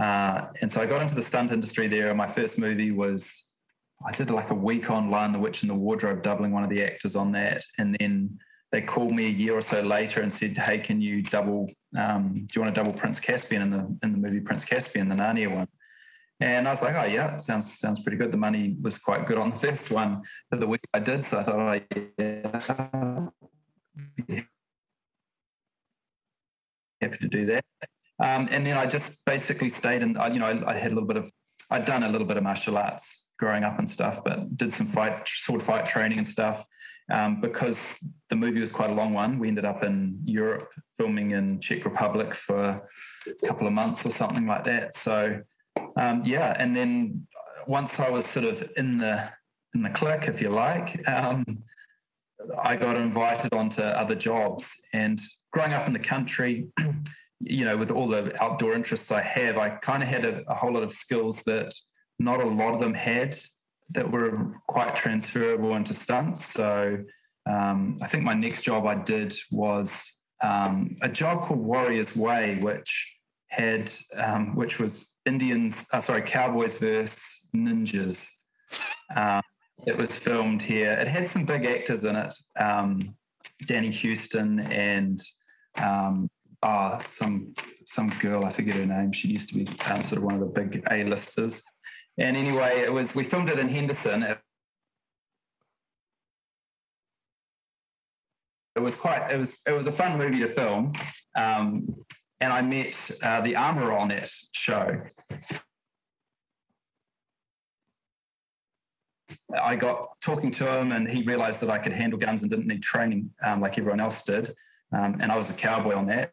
[0.00, 2.14] uh, and so I got into the stunt industry there.
[2.14, 3.50] My first movie was
[4.06, 6.70] I did like a week on Lion the Witch and the Wardrobe, doubling one of
[6.70, 8.38] the actors on that, and then
[8.70, 11.68] they called me a year or so later and said, "Hey, can you double?
[11.98, 15.08] Um, do you want to double Prince Caspian in the in the movie Prince Caspian,
[15.08, 15.68] the Narnia one?"
[16.42, 19.38] And I was like, "Oh yeah, sounds sounds pretty good." The money was quite good
[19.38, 21.80] on the first one for the week I did, so I thought, "Oh
[22.18, 23.30] yeah."
[27.00, 27.64] Happy to do that.
[28.18, 31.08] Um, and then I just basically stayed and you know I, I had a little
[31.08, 31.30] bit of
[31.70, 34.86] I'd done a little bit of martial arts growing up and stuff, but did some
[34.86, 36.66] fight sword fight training and stuff
[37.10, 39.38] um, because the movie was quite a long one.
[39.38, 42.82] We ended up in Europe filming in Czech Republic for
[43.26, 44.94] a couple of months or something like that.
[44.94, 45.40] So
[45.96, 47.26] um, yeah, and then
[47.66, 49.28] once I was sort of in the
[49.74, 51.44] in the click, if you like, um,
[52.60, 54.70] I got invited onto other jobs.
[54.92, 55.20] And
[55.52, 56.68] growing up in the country,
[57.40, 60.54] you know, with all the outdoor interests I have, I kind of had a, a
[60.54, 61.72] whole lot of skills that
[62.18, 63.36] not a lot of them had
[63.90, 66.52] that were quite transferable into stunts.
[66.52, 66.98] So
[67.46, 72.58] um, I think my next job I did was um, a job called Warrior's Way,
[72.60, 73.18] which
[73.48, 78.28] had um, which was Indians, uh, sorry, cowboys versus ninjas.
[79.14, 79.42] Um,
[79.86, 80.92] it was filmed here.
[80.92, 83.00] It had some big actors in it, um,
[83.66, 85.20] Danny Huston and
[85.82, 86.30] um,
[86.62, 87.52] oh, some
[87.84, 89.12] some girl I forget her name.
[89.12, 91.64] She used to be um, sort of one of the big A-listers.
[92.18, 94.22] And anyway, it was we filmed it in Henderson.
[94.22, 94.38] It
[98.80, 100.92] was quite it was it was a fun movie to film,
[101.36, 101.86] um,
[102.42, 105.00] and I met uh, the armor on it show.
[109.62, 112.66] I got talking to him, and he realised that I could handle guns and didn't
[112.66, 114.54] need training um, like everyone else did.
[114.92, 116.32] Um, and I was a cowboy on that,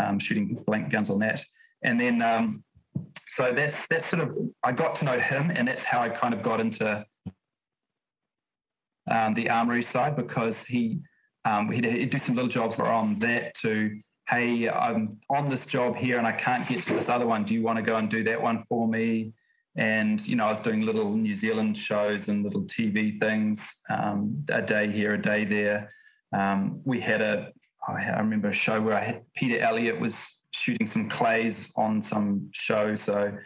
[0.00, 1.44] um, shooting blank guns on that.
[1.84, 2.64] And then um,
[3.28, 6.34] so that's that's sort of I got to know him, and that's how I kind
[6.34, 7.06] of got into
[9.08, 10.98] um, the armory side because he
[11.44, 13.98] um, he'd, he'd, do some little jobs on that to
[14.30, 17.42] hey I'm on this job here and I can't get to this other one.
[17.42, 19.32] Do you want to go and do that one for me?
[19.76, 24.44] And you know I was doing little New Zealand shows and little TV things, um,
[24.48, 25.90] a day here, a day there.
[26.32, 27.52] Um, we had a
[27.88, 32.94] I remember a show where had, Peter Elliott was shooting some clays on some show.
[32.94, 33.36] So,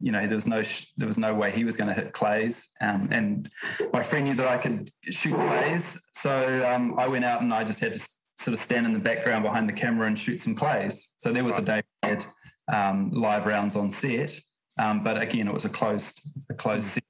[0.00, 0.62] you know, there was no
[0.98, 2.72] there was no way he was going to hit clays.
[2.80, 3.48] Um, and
[3.92, 7.64] my friend knew that I could shoot clays, so um, I went out and I
[7.64, 8.00] just had to
[8.36, 11.14] sort of stand in the background behind the camera and shoot some clays.
[11.18, 12.26] So there was a day we had
[12.72, 14.38] um, live rounds on set,
[14.78, 16.20] um, but again, it was a closed
[16.50, 17.04] a closed set,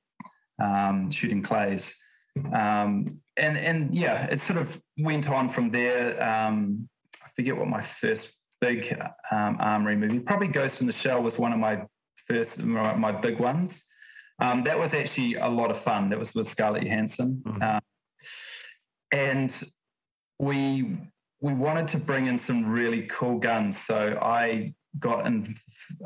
[0.63, 2.01] um, shooting clays.
[2.53, 6.23] Um, and and yeah, it sort of went on from there.
[6.23, 8.99] I forget what my first big
[9.33, 10.21] um, armory movie.
[10.21, 11.83] Probably Ghost in the Shell was one of my
[12.27, 13.89] first, my, my big ones.
[14.43, 16.11] Um, that was actually a lot of fun.
[16.11, 17.79] That was with Scarlett Johansson, mm-hmm.
[19.13, 19.63] and
[20.39, 20.99] we
[21.41, 23.79] we wanted to bring in some really cool guns.
[23.79, 25.55] So I got in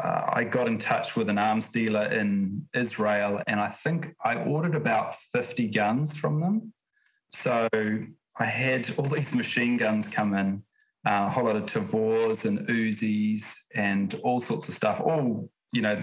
[0.02, 4.36] uh, I got in touch with an arms dealer in Israel, and I think I
[4.36, 6.72] ordered about fifty guns from them.
[7.30, 7.68] So
[8.38, 10.62] I had all these machine guns come in,
[11.06, 15.82] uh, a whole lot of Tavors and Uzis and all sorts of stuff, all, you
[15.82, 15.96] know,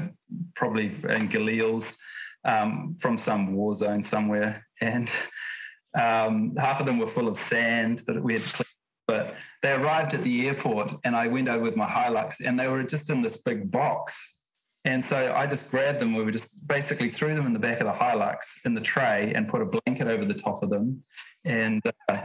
[0.55, 1.97] probably in Galils
[2.45, 4.65] um, from some war zone somewhere.
[4.81, 5.11] And
[5.99, 8.67] um, half of them were full of sand that we had to clean.
[9.07, 12.67] But they arrived at the airport and I went over with my Hilux and they
[12.67, 14.41] were just in this big box.
[14.85, 16.13] And so I just grabbed them.
[16.13, 19.33] We were just basically threw them in the back of the Hilux in the tray
[19.35, 21.01] and put a blanket over the top of them,
[21.43, 22.21] and uh,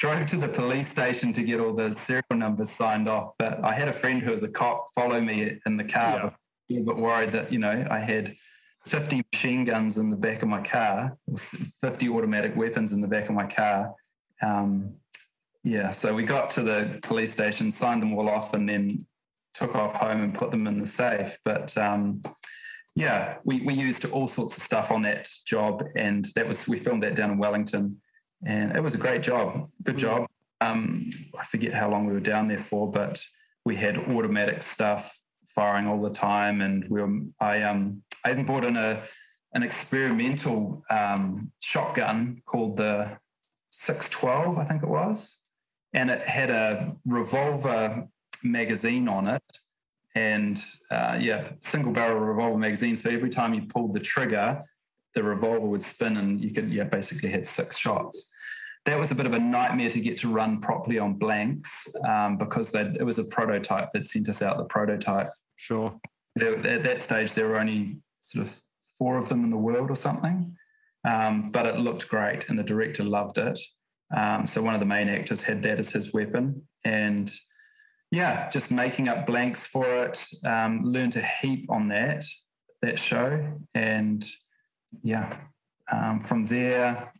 [0.00, 3.34] drove to the police station to get all the serial numbers signed off.
[3.38, 6.16] But I had a friend who was a cop follow me in the car.
[6.16, 6.26] Yeah.
[6.26, 8.32] A little bit worried that you know I had
[8.86, 13.28] 50 machine guns in the back of my car, 50 automatic weapons in the back
[13.28, 13.94] of my car.
[14.42, 14.94] Um,
[15.62, 18.98] yeah, so we got to the police station, signed them all off, and then
[19.54, 21.38] took off home and put them in the safe.
[21.44, 22.22] But um,
[22.94, 26.78] yeah, we, we used all sorts of stuff on that job, and that was we
[26.78, 28.00] filmed that down in Wellington,
[28.46, 30.00] and it was a great job, good mm.
[30.00, 30.26] job.
[30.62, 33.22] Um, I forget how long we were down there for, but
[33.64, 38.46] we had automatic stuff firing all the time, and we were I um I even
[38.46, 39.02] brought in a
[39.54, 43.18] an experimental um, shotgun called the
[43.70, 45.42] 612, I think it was,
[45.92, 48.06] and it had a revolver
[48.44, 49.42] magazine on it,
[50.14, 50.60] and
[50.90, 52.96] uh, yeah, single barrel revolver magazine.
[52.96, 54.62] So every time you pulled the trigger,
[55.14, 58.32] the revolver would spin, and you could yeah basically hit six shots.
[58.86, 62.36] That was a bit of a nightmare to get to run properly on blanks um,
[62.38, 65.28] because it was a prototype that sent us out the prototype.
[65.56, 65.94] Sure.
[66.40, 68.58] at that stage, there were only sort of
[68.96, 70.56] four of them in the world or something.
[71.06, 73.58] Um, but it looked great, and the director loved it.
[74.16, 77.30] Um, so one of the main actors had that as his weapon, and
[78.10, 80.24] yeah, just making up blanks for it.
[80.44, 82.24] Um, learned a heap on that
[82.82, 84.26] that show, and
[85.02, 85.36] yeah,
[85.92, 87.12] um, from there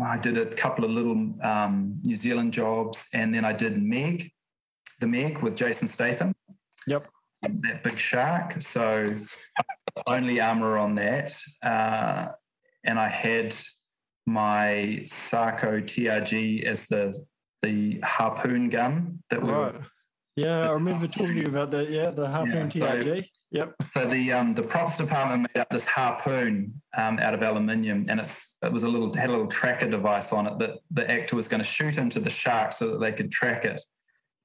[0.00, 4.30] I did a couple of little um, New Zealand jobs, and then I did Meg,
[5.00, 6.34] the Meg with Jason Statham.
[6.86, 7.08] Yep
[7.42, 8.60] that big shark.
[8.60, 9.08] So
[10.06, 11.36] only armor on that.
[11.62, 12.28] Uh,
[12.84, 13.54] and I had
[14.28, 17.18] my Sako TRG as the
[17.62, 19.74] the harpoon gun that we right.
[19.74, 19.86] were.
[20.36, 21.90] Yeah, I remember talking to you about that.
[21.90, 23.24] Yeah, the harpoon yeah, TRG.
[23.24, 23.74] So, yep.
[23.90, 28.20] So the um, the props department made up this harpoon um, out of aluminium, and
[28.20, 31.34] it's it was a little had a little tracker device on it that the actor
[31.34, 33.82] was going to shoot into the shark so that they could track it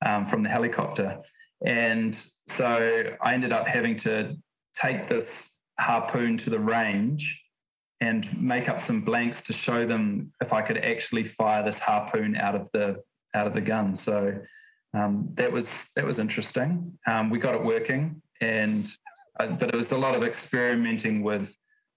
[0.04, 1.20] um, from the helicopter.
[1.64, 2.18] And
[2.48, 4.36] so I ended up having to
[4.74, 7.43] take this harpoon to the range
[8.04, 12.36] and make up some blanks to show them if I could actually fire this harpoon
[12.36, 13.01] out of the
[13.34, 13.95] out of the gun.
[13.95, 14.41] So
[14.93, 16.97] um, that was that was interesting.
[17.08, 18.89] Um, we got it working, and
[19.39, 21.56] uh, but it was a lot of experimenting with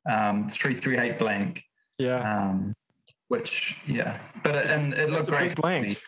[0.08, 1.64] um, three three eight blank.
[1.98, 2.20] Yeah.
[2.20, 2.74] Um,
[3.28, 5.56] which yeah, but it, and it looked great.
[5.56, 6.00] blank.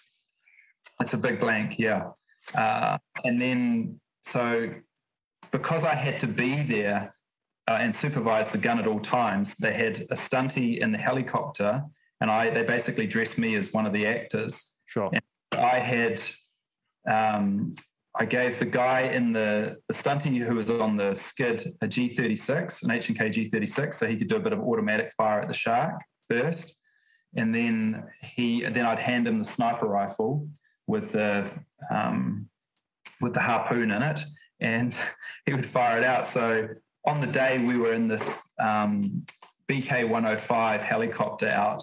[1.01, 2.11] It's a big blank, yeah.
[2.57, 4.71] Uh, and then, so
[5.51, 7.15] because I had to be there
[7.69, 11.85] uh, and supervise the gun at all times, they had a stunty in the helicopter,
[12.21, 14.81] and I they basically dressed me as one of the actors.
[14.87, 15.11] Sure.
[15.13, 16.21] And I had.
[17.07, 17.75] Um,
[18.21, 22.83] I gave the guy in the, the stunty who was on the skid a G36,
[22.83, 26.01] an H&K G36, so he could do a bit of automatic fire at the shark
[26.29, 26.79] first,
[27.37, 30.49] and then he then I'd hand him the sniper rifle,
[30.89, 31.49] with the
[31.93, 32.49] um,
[33.21, 34.21] with the harpoon in it,
[34.59, 34.97] and
[35.47, 36.27] he would fire it out.
[36.27, 36.69] So
[37.09, 39.25] on the day we were in this um,
[39.67, 41.83] BK 105 helicopter out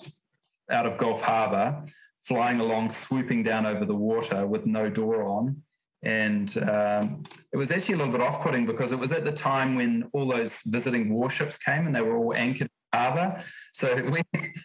[0.71, 1.84] out of Gulf Harbour,
[2.21, 5.61] flying along, swooping down over the water with no door on.
[6.01, 7.23] And um,
[7.53, 10.09] it was actually a little bit off putting because it was at the time when
[10.13, 13.43] all those visiting warships came and they were all anchored in harbour.
[13.73, 14.21] So we,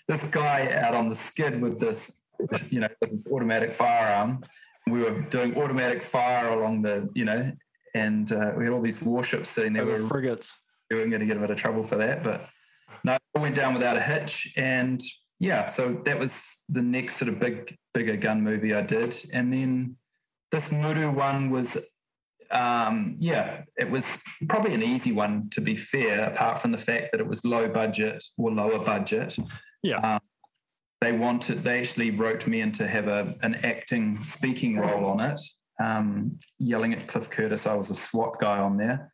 [0.08, 2.22] this guy out on the skid with this
[2.70, 2.88] you know,
[3.32, 4.42] automatic firearm.
[4.90, 7.52] We were doing automatic fire along the, you know,
[7.95, 9.84] and uh, we had all these warships sitting there.
[9.84, 10.55] We were frigates.
[10.91, 12.49] We were going to get a bit of trouble for that, but
[13.05, 14.53] no, it went down without a hitch.
[14.57, 15.01] And
[15.38, 19.16] yeah, so that was the next sort of big, bigger gun movie I did.
[19.32, 19.97] And then
[20.51, 21.95] this Muru one was,
[22.51, 27.12] um, yeah, it was probably an easy one to be fair, apart from the fact
[27.12, 29.36] that it was low budget or lower budget.
[29.82, 29.99] Yeah.
[29.99, 30.20] Um,
[31.01, 35.20] they wanted they actually wrote me in to have a, an acting speaking role on
[35.20, 35.41] it
[35.81, 39.12] um, yelling at cliff curtis i was a swat guy on there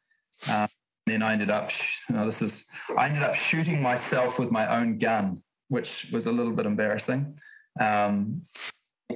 [0.53, 0.69] um,
[1.07, 1.71] then i ended up
[2.09, 6.27] you know, this is i ended up shooting myself with my own gun which was
[6.27, 7.37] a little bit embarrassing
[7.81, 8.43] um,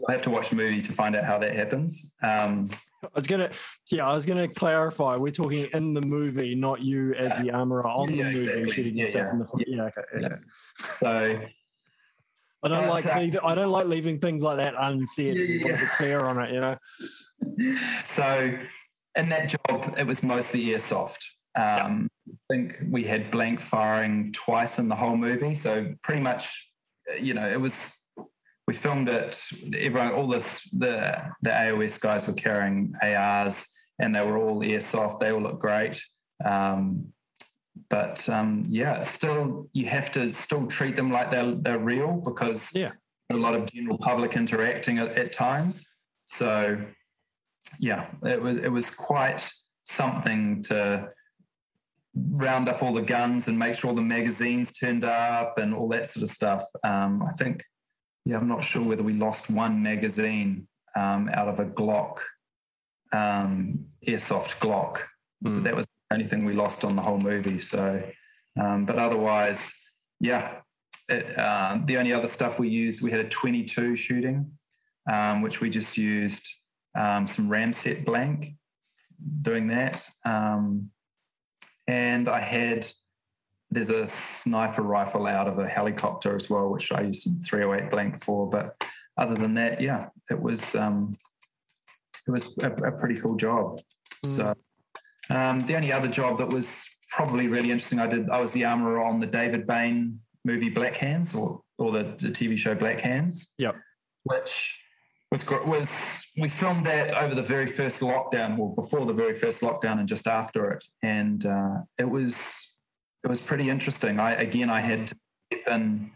[0.08, 2.68] i have to watch the movie to find out how that happens um,
[3.02, 3.50] I was gonna,
[3.90, 5.16] yeah, I was gonna clarify.
[5.16, 8.72] We're talking in the movie, not you as the armorer on yeah, the movie exactly.
[8.72, 9.32] shooting yeah, yourself yeah.
[9.32, 9.64] in the front.
[9.66, 10.02] Yeah, okay.
[10.20, 10.36] Yeah.
[10.98, 11.40] So
[12.62, 15.36] I don't like leaving, I don't like leaving things like that unsaid.
[15.36, 15.44] Yeah.
[15.44, 16.76] You want to be clear on it, you know.
[18.04, 18.58] So,
[19.16, 21.18] in that job, it was mostly airsoft.
[21.56, 25.54] Um, I think we had blank firing twice in the whole movie.
[25.54, 26.70] So pretty much,
[27.20, 27.96] you know, it was.
[28.66, 29.42] We filmed it.
[29.76, 33.66] Everyone, all this, the the AOS guys were carrying ARs,
[33.98, 35.18] and they were all airsoft.
[35.18, 36.00] They all looked great.
[36.44, 37.12] Um,
[37.88, 42.70] but um, yeah, still you have to still treat them like they're they're real because
[42.74, 42.92] yeah.
[43.30, 45.88] a lot of general public interacting at, at times.
[46.26, 46.80] So
[47.78, 49.48] yeah, it was it was quite
[49.84, 51.08] something to
[52.14, 55.88] round up all the guns and make sure all the magazines turned up and all
[55.88, 56.64] that sort of stuff.
[56.82, 57.62] Um, I think,
[58.24, 60.66] yeah, I'm not sure whether we lost one magazine
[60.96, 62.18] um, out of a Glock,
[63.12, 64.98] um, airsoft Glock.
[65.44, 65.64] Mm.
[65.64, 67.58] That was the only thing we lost on the whole movie.
[67.58, 68.02] So,
[68.60, 70.56] um, but otherwise, yeah.
[71.08, 74.50] It, uh, the only other stuff we used, we had a 22 shooting,
[75.10, 76.46] um, which we just used
[76.96, 78.46] um, some Ramset blank
[79.42, 80.04] doing that.
[80.24, 80.90] Um,
[81.86, 82.86] and I had
[83.72, 87.90] there's a sniper rifle out of a helicopter as well, which I used some 308
[87.90, 88.48] blank for.
[88.48, 88.84] But
[89.16, 91.14] other than that, yeah, it was um,
[92.26, 93.80] it was a, a pretty cool job.
[94.24, 94.36] Mm.
[94.36, 94.54] So
[95.30, 98.64] um, the only other job that was probably really interesting, I did I was the
[98.64, 103.00] armorer on the David Bain movie Black Hands or or the, the TV show Black
[103.00, 103.54] Hands.
[103.58, 103.76] Yep.
[104.24, 104.80] Which
[105.30, 109.62] was was we filmed that over the very first lockdown, well before the very first
[109.62, 112.76] lockdown and just after it, and uh, it was
[113.24, 114.18] it was pretty interesting.
[114.18, 115.16] I again I had to
[115.52, 116.10] step in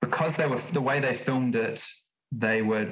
[0.00, 1.84] because they were the way they filmed it.
[2.32, 2.88] They were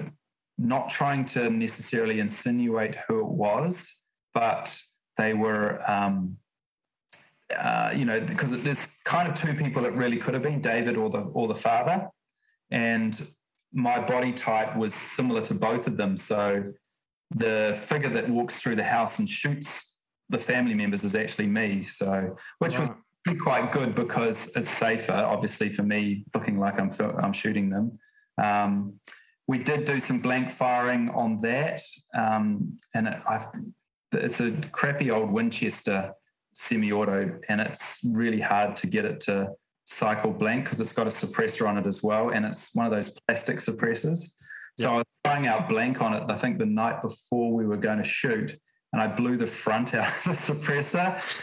[0.59, 4.03] not trying to necessarily insinuate who it was,
[4.33, 4.79] but
[5.17, 5.81] they were.
[5.91, 6.39] Um,
[7.57, 10.97] uh, you know, because there's kind of two people it really could have been, David
[10.97, 12.09] or the or the father,
[12.73, 13.29] and
[13.73, 16.17] my body type was similar to both of them.
[16.17, 16.73] So
[17.31, 21.83] the figure that walks through the house and shoots the family members is actually me.
[21.83, 22.81] So, which wow.
[22.81, 22.91] was
[23.41, 26.91] quite good because it's safer, obviously, for me looking like I'm
[27.23, 27.99] I'm shooting them.
[28.43, 28.95] Um,
[29.49, 31.81] we did do some blank firing on that,
[32.15, 33.47] um, and it, I've,
[34.17, 36.13] it's a crappy old Winchester
[36.55, 39.51] semi-auto, and it's really hard to get it to
[39.87, 42.93] cycle blank because it's got a suppressor on it as well, and it's one of
[42.93, 44.37] those plastic suppressors.
[44.79, 47.77] So I was trying out blank on it, I think the night before we were
[47.77, 48.59] going to shoot,
[48.93, 51.43] and I blew the front out of the suppressor.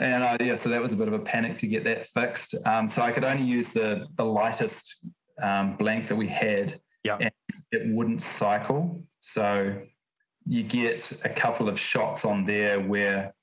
[0.00, 2.54] And I, yeah, so that was a bit of a panic to get that fixed.
[2.66, 5.08] Um, so I could only use the the lightest
[5.40, 7.16] um, blank that we had, yeah.
[7.20, 7.30] and
[7.70, 9.04] it wouldn't cycle.
[9.20, 9.82] So
[10.46, 13.34] you get a couple of shots on there where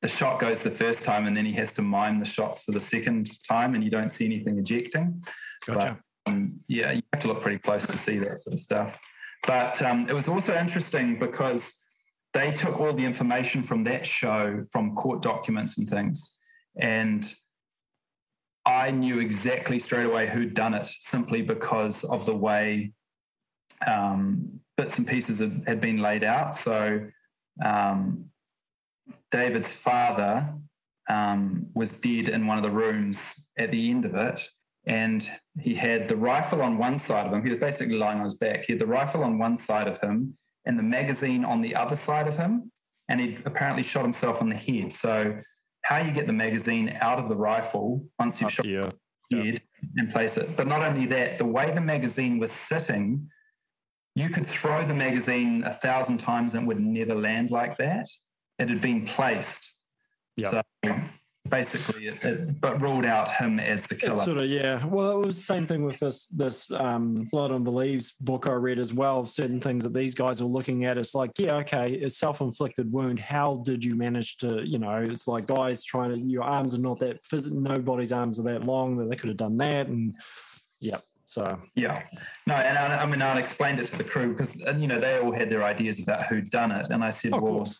[0.00, 2.72] the shot goes the first time and then he has to mime the shots for
[2.72, 5.22] the second time and you don't see anything ejecting.
[5.66, 5.98] Gotcha.
[6.24, 9.00] But, um, yeah, you have to look pretty close to see that sort of stuff.
[9.46, 11.84] But um, it was also interesting because
[12.32, 16.38] they took all the information from that show from court documents and things.
[16.80, 17.24] And
[18.64, 22.92] I knew exactly straight away who'd done it simply because of the way
[23.86, 26.54] um, bits and pieces had, had, been laid out.
[26.54, 27.02] So
[27.62, 28.24] um,
[29.30, 30.54] David's father
[31.10, 34.48] um, was dead in one of the rooms at the end of it.
[34.86, 35.28] And
[35.60, 37.42] he had the rifle on one side of him.
[37.42, 38.64] He was basically lying on his back.
[38.64, 41.96] He had the rifle on one side of him and the magazine on the other
[41.96, 42.70] side of him.
[43.10, 44.92] And he apparently shot himself on the head.
[44.92, 45.38] So,
[45.82, 48.90] how you get the magazine out of the rifle once you've shot yeah.
[49.30, 49.88] the head yeah.
[49.96, 50.54] and place it.
[50.56, 53.28] But not only that, the way the magazine was sitting,
[54.18, 58.06] you could throw the magazine a thousand times and it would never land like that
[58.58, 59.78] it had been placed.
[60.36, 60.50] Yep.
[60.84, 60.94] So
[61.48, 64.16] basically, it, it, but ruled out him as the killer.
[64.16, 64.84] It sort of, yeah.
[64.84, 68.48] Well, it was the same thing with this this um, Blood on the Leaves book
[68.48, 69.24] I read as well.
[69.26, 72.92] Certain things that these guys are looking at, it's like, yeah, okay, it's self inflicted
[72.92, 73.18] wound.
[73.20, 76.80] How did you manage to, you know, it's like guys trying to, your arms are
[76.80, 77.60] not that physical.
[77.60, 80.14] Nobody's arms are that long that they could have done that, and
[80.80, 80.98] yeah.
[81.28, 82.04] So yeah,
[82.46, 85.18] no, and I, I mean I explained it to the crew because you know they
[85.18, 87.78] all had their ideas about who'd done it, and I said, oh, well, course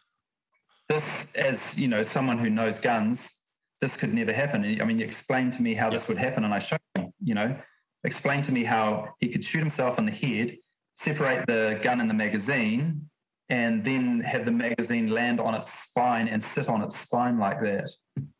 [0.88, 3.42] this, as you know, someone who knows guns,
[3.80, 4.64] this could never happen.
[4.80, 7.12] I mean, you explained to me how this would happen, and I showed him.
[7.22, 7.56] You know,
[8.04, 10.56] explain to me how he could shoot himself in the head,
[10.96, 13.08] separate the gun and the magazine,
[13.50, 17.60] and then have the magazine land on its spine and sit on its spine like
[17.60, 17.90] that.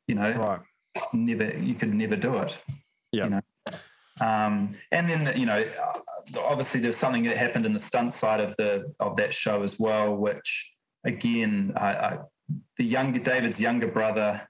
[0.07, 0.61] You know, right.
[1.13, 2.59] never you could never do it.
[3.13, 3.25] Yeah.
[3.25, 3.41] You know?
[4.21, 5.65] Um, and then you know,
[6.45, 9.79] obviously there's something that happened in the stunt side of the of that show as
[9.79, 10.73] well, which
[11.05, 12.19] again, I, I
[12.77, 14.49] the younger David's younger brother.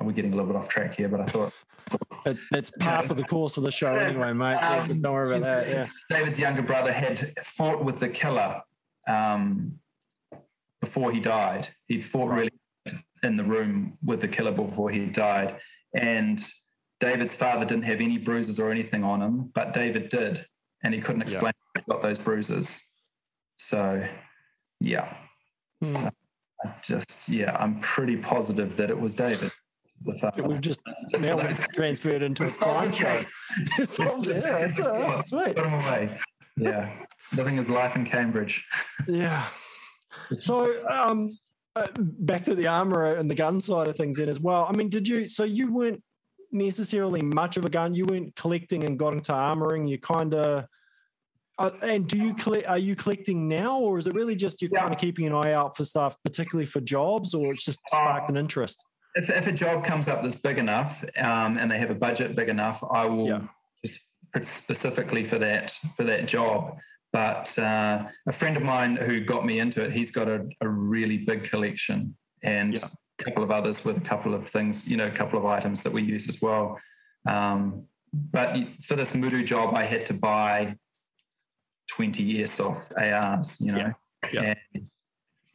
[0.00, 1.52] We're getting a little bit off track here, but I thought
[2.26, 4.54] it, it's part of the course of the show anyway, mate.
[4.54, 5.68] Um, don't worry about that.
[5.68, 5.86] Yeah.
[6.10, 8.60] David's younger brother had fought with the killer
[9.06, 9.78] um,
[10.80, 11.68] before he died.
[11.86, 12.50] He'd fought really
[13.22, 15.58] in the room with the killer before he died,
[15.94, 16.44] and
[17.04, 20.46] David's father didn't have any bruises or anything on him, but David did,
[20.82, 21.82] and he couldn't explain yeah.
[21.86, 22.92] got those bruises.
[23.58, 24.02] So,
[24.80, 25.14] yeah.
[25.82, 26.10] I
[26.82, 29.50] just yeah, I'm pretty positive that it was David.
[30.42, 30.80] We've just
[31.18, 33.20] now we've transferred into a crime show.
[33.78, 35.56] it's yeah, it's uh, sweet.
[35.56, 36.08] Put him away.
[36.56, 37.04] Yeah,
[37.36, 38.66] living his life in Cambridge.
[39.06, 39.46] yeah.
[40.32, 41.36] So, um,
[41.76, 44.66] uh, back to the armor and the gun side of things, then as well.
[44.66, 45.26] I mean, did you?
[45.26, 46.02] So you weren't
[46.54, 47.94] necessarily much of a gun.
[47.94, 49.88] You weren't collecting and got into armoring.
[49.88, 50.66] You kind of.
[51.56, 52.66] Uh, and do you collect?
[52.66, 54.80] Are you collecting now, or is it really just you're yeah.
[54.80, 58.28] kind of keeping an eye out for stuff, particularly for jobs, or it's just sparked
[58.28, 58.84] uh, an interest?
[59.14, 62.34] if, if a job comes up that's big enough um, and they have a budget
[62.34, 63.40] big enough, I will yeah.
[63.84, 64.10] just
[64.42, 66.78] specifically for that for that job.
[67.12, 70.68] But uh, a friend of mine who got me into it, he's got a, a
[70.68, 72.86] really big collection and yeah.
[73.18, 75.82] A couple of others with a couple of things, you know, a couple of items
[75.82, 76.78] that we use as well.
[77.26, 80.76] Um, but for this Muru job, I had to buy
[81.90, 84.28] 20 airsoft ARs, you know, yeah.
[84.32, 84.54] Yeah.
[84.74, 84.88] and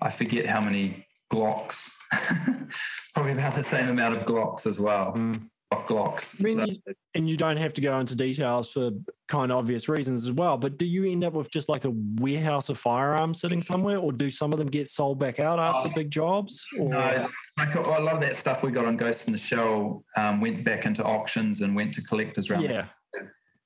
[0.01, 1.91] I forget how many Glocks
[3.13, 5.13] probably about the same amount of Glocks as well.
[5.13, 5.49] Mm.
[5.71, 6.39] Glocks.
[6.39, 6.93] I mean, so.
[7.15, 8.91] and you don't have to go into details for
[9.27, 10.57] kind of obvious reasons as well.
[10.57, 14.11] But do you end up with just like a warehouse of firearms sitting somewhere, or
[14.11, 16.65] do some of them get sold back out after oh, big jobs?
[16.79, 16.89] Or?
[16.89, 20.41] No, like a lot of that stuff we got on Ghost in the Shell um,
[20.41, 22.63] went back into auctions and went to collectors around.
[22.63, 22.85] Yeah.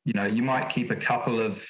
[0.06, 1.66] You know, you might keep a couple of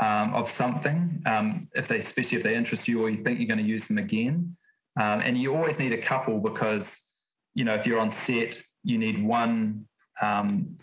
[0.00, 3.48] um, of something um, if they, especially if they interest you or you think you're
[3.48, 4.56] going to use them again.
[5.00, 7.12] Um, and you always need a couple because,
[7.54, 9.86] you know, if you're on set, you need one
[10.22, 10.76] um,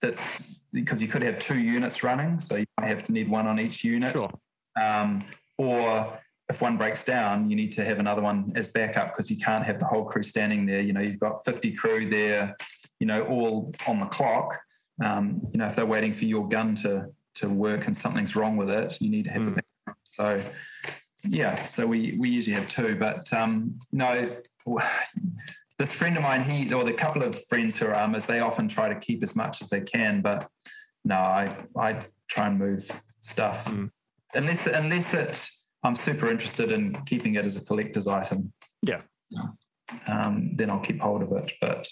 [0.00, 2.38] that's because you could have two units running.
[2.38, 4.12] So you might have to need one on each unit.
[4.12, 4.30] Sure.
[4.80, 5.22] Um,
[5.58, 6.18] or
[6.48, 9.64] if one breaks down, you need to have another one as backup because you can't
[9.64, 10.80] have the whole crew standing there.
[10.80, 12.56] You know, you've got 50 crew there,
[13.00, 14.58] you know, all on the clock.
[15.02, 18.56] Um, you know, if they're waiting for your gun to to work and something's wrong
[18.56, 19.48] with it, you need to have mm.
[19.48, 19.98] a backup.
[20.04, 20.42] So
[21.24, 24.36] yeah, so we we usually have two, but um, no,
[25.78, 28.68] this friend of mine, he or the couple of friends who are armors, they often
[28.68, 30.46] try to keep as much as they can, but
[31.04, 31.46] no, I
[31.76, 32.82] I try and move
[33.20, 33.90] stuff mm.
[34.34, 35.48] unless unless it
[35.82, 38.52] I'm super interested in keeping it as a collector's item.
[38.82, 39.00] Yeah,
[40.08, 41.86] um, then I'll keep hold of it, but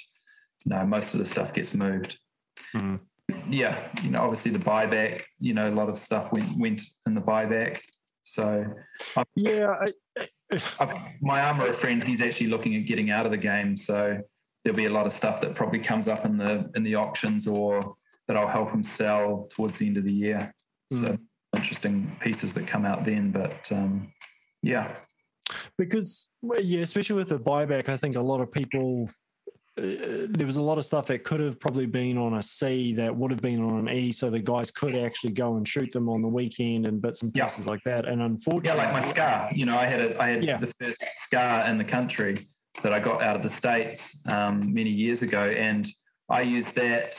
[0.67, 2.19] no, most of the stuff gets moved.
[2.75, 3.01] Mm.
[3.49, 7.15] Yeah, you know, obviously the buyback, you know, a lot of stuff went went in
[7.15, 7.81] the buyback.
[8.23, 8.65] So,
[9.17, 9.75] I've, yeah,
[10.19, 10.27] I,
[10.81, 13.77] I've, my armorer friend, he's actually looking at getting out of the game.
[13.77, 14.21] So
[14.65, 17.47] there'll be a lot of stuff that probably comes up in the in the auctions
[17.47, 17.81] or
[18.27, 20.53] that I'll help him sell towards the end of the year.
[20.93, 21.01] Mm.
[21.01, 21.19] So
[21.57, 23.31] interesting pieces that come out then.
[23.31, 24.13] But um,
[24.63, 24.91] yeah,
[25.77, 29.11] because yeah, especially with the buyback, I think a lot of people
[29.77, 32.93] uh, there was a lot of stuff that could have probably been on a C
[32.95, 35.91] that would have been on an E, so the guys could actually go and shoot
[35.91, 37.71] them on the weekend and bits and pieces yeah.
[37.71, 38.07] like that.
[38.07, 39.51] And unfortunately, yeah, like my scar.
[39.53, 40.59] You know, I had a, I had yeah.
[40.59, 42.37] the first scar in the country
[42.83, 45.87] that I got out of the states um, many years ago, and
[46.29, 47.19] I used that.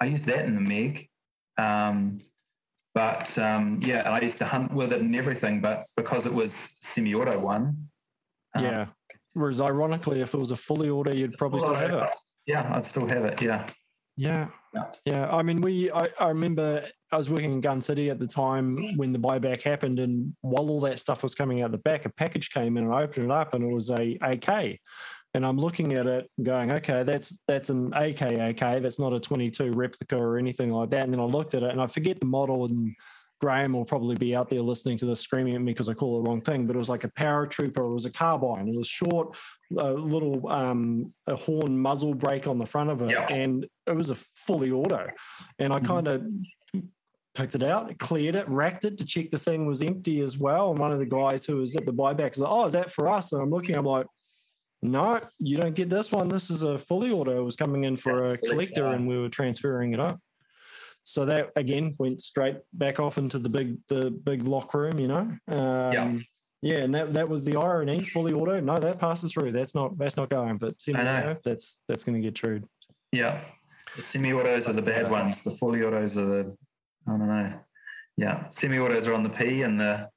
[0.00, 1.08] I used that in the Meg.
[1.56, 2.18] Um,
[2.94, 5.60] but um, yeah, I used to hunt with it and everything.
[5.60, 7.88] But because it was semi-auto one,
[8.54, 8.86] um, yeah,
[9.34, 12.10] Whereas ironically, if it was a fully auto, you'd probably still have it.
[12.46, 13.42] Yeah, I'd still have it.
[13.42, 13.68] Yeah.
[14.16, 14.48] Yeah.
[15.04, 15.30] Yeah.
[15.30, 18.96] I mean, we, I, I remember I was working in Gun City at the time
[18.96, 20.00] when the buyback happened.
[20.00, 22.92] And while all that stuff was coming out the back, a package came in and
[22.92, 24.80] I opened it up and it was a AK.
[25.34, 28.82] And I'm looking at it going, okay, that's that's an AK AK.
[28.82, 31.04] That's not a 22 replica or anything like that.
[31.04, 32.94] And then I looked at it and I forget the model and
[33.40, 36.20] Graham will probably be out there listening to this, screaming at me because I call
[36.20, 36.66] the wrong thing.
[36.66, 37.78] But it was like a paratrooper.
[37.90, 38.68] It was a carbine.
[38.68, 39.36] It was short,
[39.76, 43.26] a little um, a horn muzzle brake on the front of it, yeah.
[43.28, 45.08] and it was a fully auto.
[45.58, 45.86] And I mm-hmm.
[45.86, 46.26] kind of
[47.34, 50.70] picked it out, cleared it, racked it to check the thing was empty as well.
[50.70, 52.90] And one of the guys who was at the buyback is like, "Oh, is that
[52.90, 53.76] for us?" And I'm looking.
[53.76, 54.06] I'm like.
[54.80, 56.28] No, you don't get this one.
[56.28, 57.40] This is a fully auto.
[57.40, 60.20] It was coming in for a collector, and we were transferring it up.
[61.08, 65.08] So that again went straight back off into the big the big lock room, you
[65.08, 65.38] know.
[65.48, 66.12] Um, yeah.
[66.60, 68.04] Yeah, and that that was the irony.
[68.04, 69.52] Fully auto, no, that passes through.
[69.52, 70.58] That's not that's not going.
[70.58, 72.68] But semi-auto, that's that's going to get trued.
[73.10, 73.40] Yeah,
[73.96, 75.42] the semi-autos are the bad ones.
[75.44, 76.56] The fully autos are the
[77.06, 77.58] I don't know.
[78.18, 80.10] Yeah, semi-autos are on the P, and the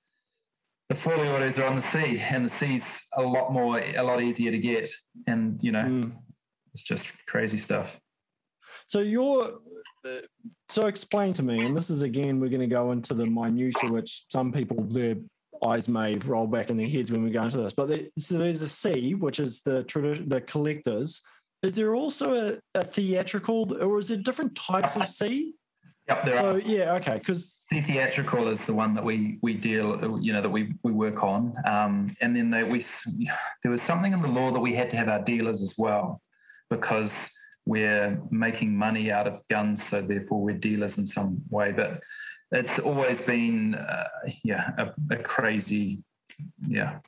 [0.90, 4.22] the fully autos are on the C, and the C's a lot more a lot
[4.22, 4.90] easier to get.
[5.26, 6.12] And you know, mm.
[6.74, 8.02] it's just crazy stuff.
[8.88, 9.00] So
[10.70, 13.92] so explain to me, and this is again, we're going to go into the minutia,
[13.92, 15.16] which some people their
[15.66, 17.74] eyes may roll back in their heads when we go into this.
[17.74, 19.84] But there, so there's a C, which is the
[20.28, 21.22] the collectors.
[21.62, 25.54] Is there also a, a theatrical, or is there different types of C?
[26.08, 26.60] Yep, there so are.
[26.60, 30.50] yeah, okay, because The theatrical is the one that we we deal, you know, that
[30.50, 32.84] we we work on, um, and then they, we
[33.62, 36.22] there was something in the law that we had to have our dealers as well,
[36.72, 41.72] because we're making money out of guns, so therefore we're dealers in some way.
[41.72, 42.02] But
[42.52, 44.08] it's always been, uh,
[44.44, 46.04] yeah, a, a crazy,
[46.68, 47.00] yeah.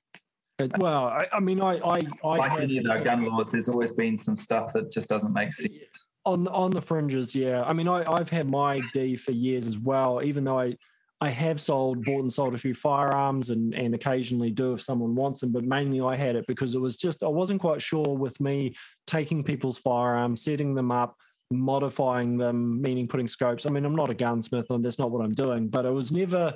[0.77, 3.95] well, I, I mean, I I, I Like any of our gun laws, there's always
[3.95, 6.13] been some stuff that just doesn't make sense.
[6.25, 7.63] on on the fringes, yeah.
[7.63, 10.77] I mean, I I've had my D for years as well, even though I.
[11.23, 15.15] I have sold, bought and sold a few firearms and, and occasionally do if someone
[15.15, 18.17] wants them, but mainly I had it because it was just, I wasn't quite sure
[18.17, 18.75] with me
[19.07, 21.15] taking people's firearms, setting them up,
[21.49, 23.65] modifying them, meaning putting scopes.
[23.65, 26.11] I mean, I'm not a gunsmith and that's not what I'm doing, but it was
[26.11, 26.53] never,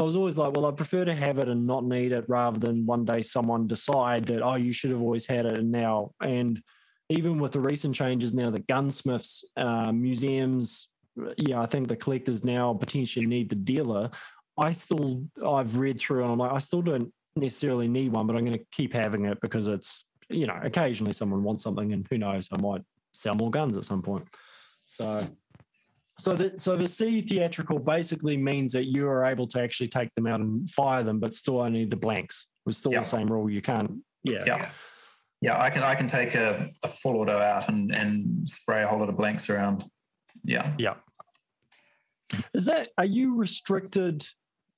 [0.00, 2.58] I was always like, well, I prefer to have it and not need it rather
[2.58, 6.10] than one day someone decide that, oh, you should have always had it and now.
[6.20, 6.60] And
[7.08, 10.88] even with the recent changes now that gunsmiths, uh, museums,
[11.36, 14.10] yeah, I think the collectors now potentially need the dealer.
[14.58, 18.36] I still, I've read through and I'm like, I still don't necessarily need one, but
[18.36, 22.06] I'm going to keep having it because it's, you know, occasionally someone wants something and
[22.10, 24.26] who knows, I might sell more guns at some point.
[24.86, 25.22] So,
[26.18, 30.12] so the, so the C theatrical basically means that you are able to actually take
[30.16, 32.46] them out and fire them, but still only the blanks.
[32.66, 33.00] It's still Yeah.
[33.00, 33.48] the same rule.
[33.48, 34.42] You can't, yeah.
[34.44, 34.70] Yeah.
[35.40, 38.88] Yeah, I can I can take a, a full auto out and, and spray a
[38.88, 39.84] whole lot of blanks around.
[40.44, 40.74] Yeah.
[40.78, 40.94] Yeah.
[42.54, 44.26] Is that are you restricted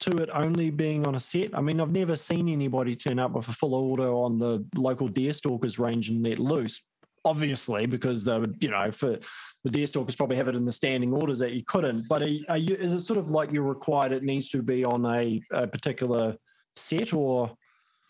[0.00, 1.56] to it only being on a set?
[1.56, 5.08] I mean, I've never seen anybody turn up with a full auto on the local
[5.08, 6.82] deer stalkers range and let loose.
[7.24, 9.18] Obviously, because they would, you know, for
[9.62, 12.08] the deer stalkers probably have it in the standing orders that you couldn't.
[12.08, 12.74] But are, are you?
[12.74, 14.12] Is it sort of like you're required?
[14.12, 16.36] It needs to be on a, a particular
[16.76, 17.54] set, or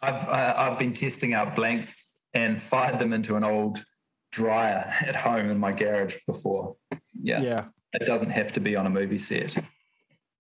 [0.00, 3.84] I've I, I've been testing out blanks and fired them into an old
[4.30, 6.76] dryer at home in my garage before.
[7.20, 7.46] Yes.
[7.48, 9.56] yeah, It doesn't have to be on a movie set.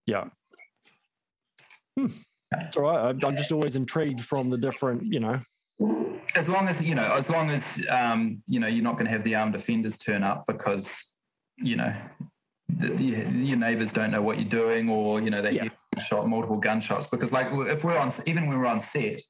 [0.06, 0.24] yeah.
[1.98, 2.06] Hmm.
[2.50, 3.08] That's all right.
[3.10, 5.40] I'm I'm just always intrigued from the different, you know,
[6.34, 9.12] As long as you know, as long as um, you know, you're not going to
[9.12, 11.14] have the armed defenders turn up because
[11.56, 11.92] you know
[12.68, 15.62] the, the, your neighbors don't know what you're doing, or you know they Yeah.
[15.64, 15.72] hear
[16.04, 17.06] shot multiple gunshots.
[17.06, 19.20] Because like if we're on, even when we're on set,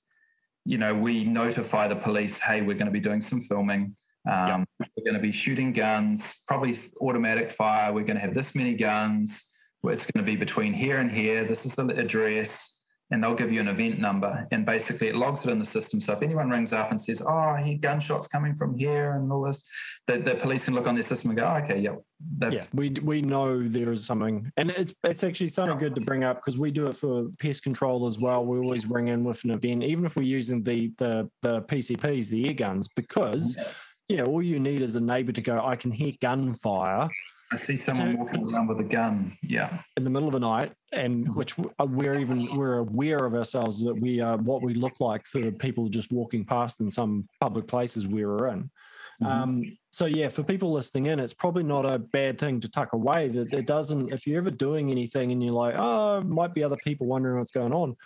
[0.64, 3.94] you know, we notify the police, hey, we're going to be doing some filming.
[4.28, 7.92] Um, We're going to be shooting guns, probably automatic fire.
[7.92, 9.52] We're going to have this many guns.
[9.84, 11.44] It's going to be between here and here.
[11.44, 12.76] This is the address.
[13.12, 14.46] And they'll give you an event number.
[14.52, 16.00] And basically, it logs it in the system.
[16.00, 19.32] So if anyone rings up and says, oh, I hear gunshots coming from here and
[19.32, 19.66] all this,
[20.06, 22.00] the, the police can look on their system and go, oh, okay, yep.
[22.52, 26.22] Yeah, we we know there is something, and it's it's actually something good to bring
[26.22, 28.44] up because we do it for pest control as well.
[28.44, 32.28] We always ring in with an event, even if we're using the the the PCPs,
[32.28, 33.68] the air guns, because yeah,
[34.24, 35.64] all you need is a neighbour to go.
[35.64, 37.08] I can hear gunfire
[37.52, 39.36] I see someone walking around with a gun.
[39.42, 39.82] Yeah.
[39.96, 43.94] in the middle of the night, and which we're even we're aware of ourselves that
[43.94, 47.66] we are what we look like for the people just walking past in some public
[47.66, 48.70] places we were in.
[49.20, 49.26] Mhm.
[49.26, 52.92] Um, so yeah, for people listening in, it's probably not a bad thing to tuck
[52.92, 53.28] away.
[53.28, 54.12] That it doesn't.
[54.12, 57.50] If you're ever doing anything and you're like, oh, might be other people wondering what's
[57.50, 57.96] going on,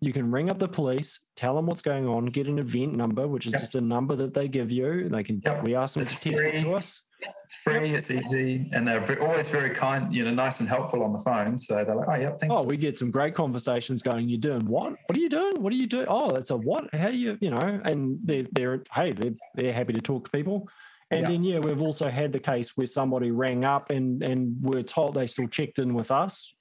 [0.00, 3.26] you can ring up the police, tell them what's going on, get an event number,
[3.26, 3.60] which is Yep.
[3.60, 5.08] just a number that they give you.
[5.08, 5.40] They can.
[5.44, 5.64] Yep.
[5.64, 7.02] We ask them It's to text it to us.
[7.20, 11.12] It's free, it's easy, and they're always very kind, you know, nice and helpful on
[11.12, 11.56] the phone.
[11.56, 14.28] So they're like, oh, yep, thank Oh, we get some great conversations going.
[14.28, 14.92] You're doing what?
[15.06, 15.62] What are you doing?
[15.62, 16.06] What are you doing?
[16.08, 16.92] Oh, that's a what?
[16.94, 17.80] How do you, you know?
[17.84, 20.68] And they're, they're hey, they're, they're happy to talk to people.
[21.10, 21.28] And Yeah.
[21.28, 25.14] then, yeah, we've also had the case where somebody rang up and, and were told
[25.14, 26.54] they still checked in with us.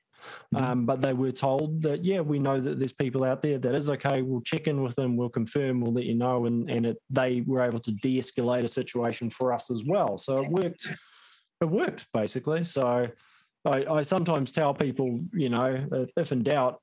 [0.53, 0.61] Mhm.
[0.61, 3.75] Um, but they were told that, yeah, we know that there's people out there that
[3.75, 4.21] is okay.
[4.21, 5.17] We'll check in with them.
[5.17, 5.81] We'll confirm.
[5.81, 6.45] We'll let you know.
[6.45, 10.17] And, and it, they were able to de escalate a situation for us as well.
[10.17, 10.87] So it worked.
[11.61, 12.63] It worked basically.
[12.65, 13.07] So
[13.65, 16.79] I, I sometimes tell people, you know, if- if in doubt,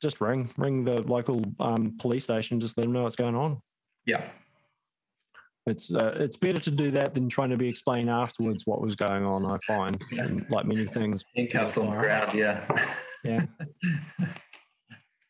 [0.00, 3.60] just ring, ring the local um, police station, just let them know what's going on.
[4.06, 4.22] Yeah.
[5.66, 8.94] It's uh, it's better to do that than trying to be explained afterwards what was
[8.94, 9.44] going on.
[9.44, 11.24] I find, and like many things.
[11.36, 12.66] Handcuffs on the ground, yeah.
[13.24, 13.44] Yeah.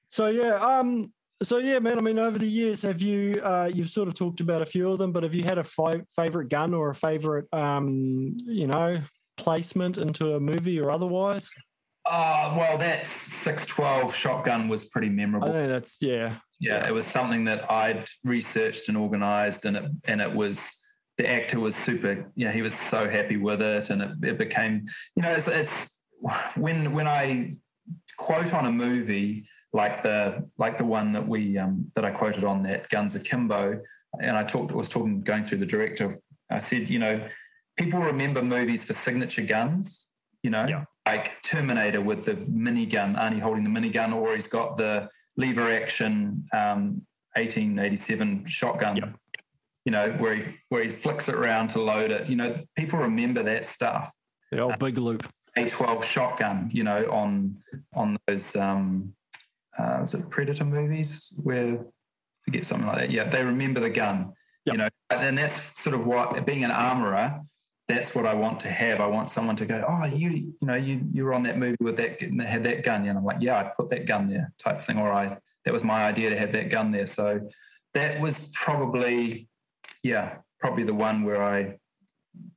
[0.08, 1.12] so yeah, um,
[1.42, 1.98] so yeah, man.
[1.98, 4.90] I mean, over the years, have you uh, you've sort of talked about a few
[4.92, 8.68] of them, but have you had a fi- favorite gun or a favorite, um, you
[8.68, 9.00] know,
[9.36, 11.50] placement into a movie or otherwise?
[12.06, 15.48] Oh, well, that 612 shotgun was pretty memorable.
[15.48, 19.90] I think that's yeah, yeah, it was something that I'd researched and organized, and it
[20.06, 20.76] and it was
[21.16, 22.30] the actor was super.
[22.36, 24.84] Know, he was so happy with it, and it, it became.
[25.16, 26.00] You know, it's, it's
[26.54, 27.50] when when I
[28.16, 32.44] quote on a movie like the like the one that we um, that I quoted
[32.44, 33.80] on that Guns Akimbo,
[34.20, 36.20] and I talked was talking going through the director.
[36.50, 37.26] I said, you know,
[37.78, 40.08] people remember movies for signature guns,
[40.42, 40.84] you know, Yeah.
[41.06, 45.08] like Terminator with the minigun, Arnie holding the minigun, or he's got the
[45.40, 47.02] lever action um,
[47.34, 48.96] 1887 shotgun.
[48.96, 49.16] Yep.
[49.86, 52.28] You know, where he where he flicks it around to load it.
[52.28, 54.12] You know, people remember that stuff.
[54.52, 55.26] The old big loop.
[55.56, 57.56] A12 shotgun, you know, on
[57.94, 59.14] on those um
[59.78, 61.78] uh is it Predator movies where
[62.44, 63.10] forget something like that.
[63.10, 64.32] Yeah, they remember the gun.
[64.66, 64.74] Yep.
[64.74, 67.40] You know, and that's sort of what being an armorer,
[67.90, 69.00] that's what I want to have.
[69.00, 71.76] I want someone to go, Oh, you you know, you you were on that movie
[71.80, 73.06] with that and had that gun.
[73.06, 74.98] And I'm like, Yeah, I put that gun there type thing.
[74.98, 77.06] Or I that was my idea to have that gun there.
[77.06, 77.48] So
[77.94, 79.48] that was probably
[80.02, 81.76] yeah, probably the one where I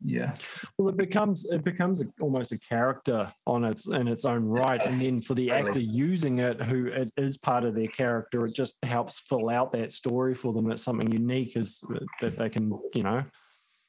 [0.03, 0.35] yeah.
[0.77, 4.79] Well, it becomes it becomes a, almost a character on its in its own right,
[4.87, 5.67] and then for the Totally.
[5.69, 9.71] actor using it, who it is part of their character, it just helps fill out
[9.71, 10.69] that story for them.
[10.69, 11.81] It's something unique, is
[12.21, 13.23] that they can you know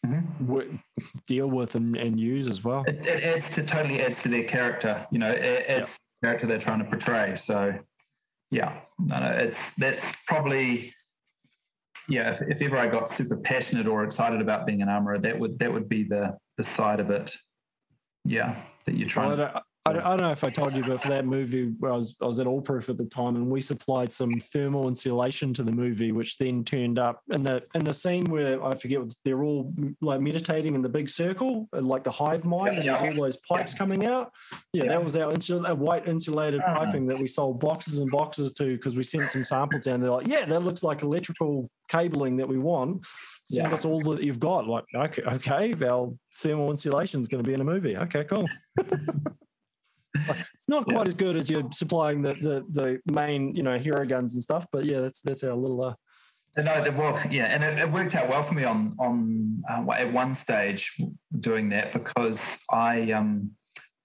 [0.05, 0.40] Mhm.
[0.40, 0.78] wo-
[1.26, 2.85] deal with and, and use as well.
[2.86, 5.06] it, it adds to totally adds to their character.
[5.10, 7.35] You know, it adds to the character they're trying to portray.
[7.36, 7.78] So,
[8.51, 10.93] yeah, no, no, it's that's probably
[12.09, 12.31] yeah.
[12.31, 15.59] If, if ever I got super passionate or excited about being an armorer, that would
[15.59, 17.35] that would be the the side of it.
[18.24, 19.36] Yeah, that you're trying.
[19.36, 19.56] don't,
[19.86, 21.97] I, don't, I don't know if I told you, but for that movie, where I
[21.98, 25.62] was I was at Allproof at the time, and we supplied some thermal insulation to
[25.62, 29.15] the movie, which then turned up in the in the scene where I forget what-
[29.27, 33.24] they're all like meditating in the big circle, like the hive mind, and there's all
[33.24, 34.32] those pipes coming out.
[34.73, 36.77] Yeah, that was our insul- uh, white insulated Ah.
[36.78, 40.01] piping that we sold boxes and boxes to because we sent some samples down.
[40.01, 43.05] They're like, yeah, that looks like electrical cabling that we want.
[43.51, 43.74] Send Yeah.
[43.74, 44.66] us all that you've got.
[44.66, 47.98] Like, okay, okay, our thermal insulation is going to be in a movie.
[47.98, 48.48] Okay, cool.
[50.14, 50.94] it's not Yeah.
[50.94, 54.42] quite as good as you're supplying the, the the main, you know, hero guns and
[54.42, 55.82] stuff, but yeah, that's that's our little.
[55.82, 55.94] Uh,
[56.56, 59.84] No, the- well, yeah, and it, it worked out well for me on on uh,
[59.92, 60.96] at one stage
[61.40, 63.50] doing that because I um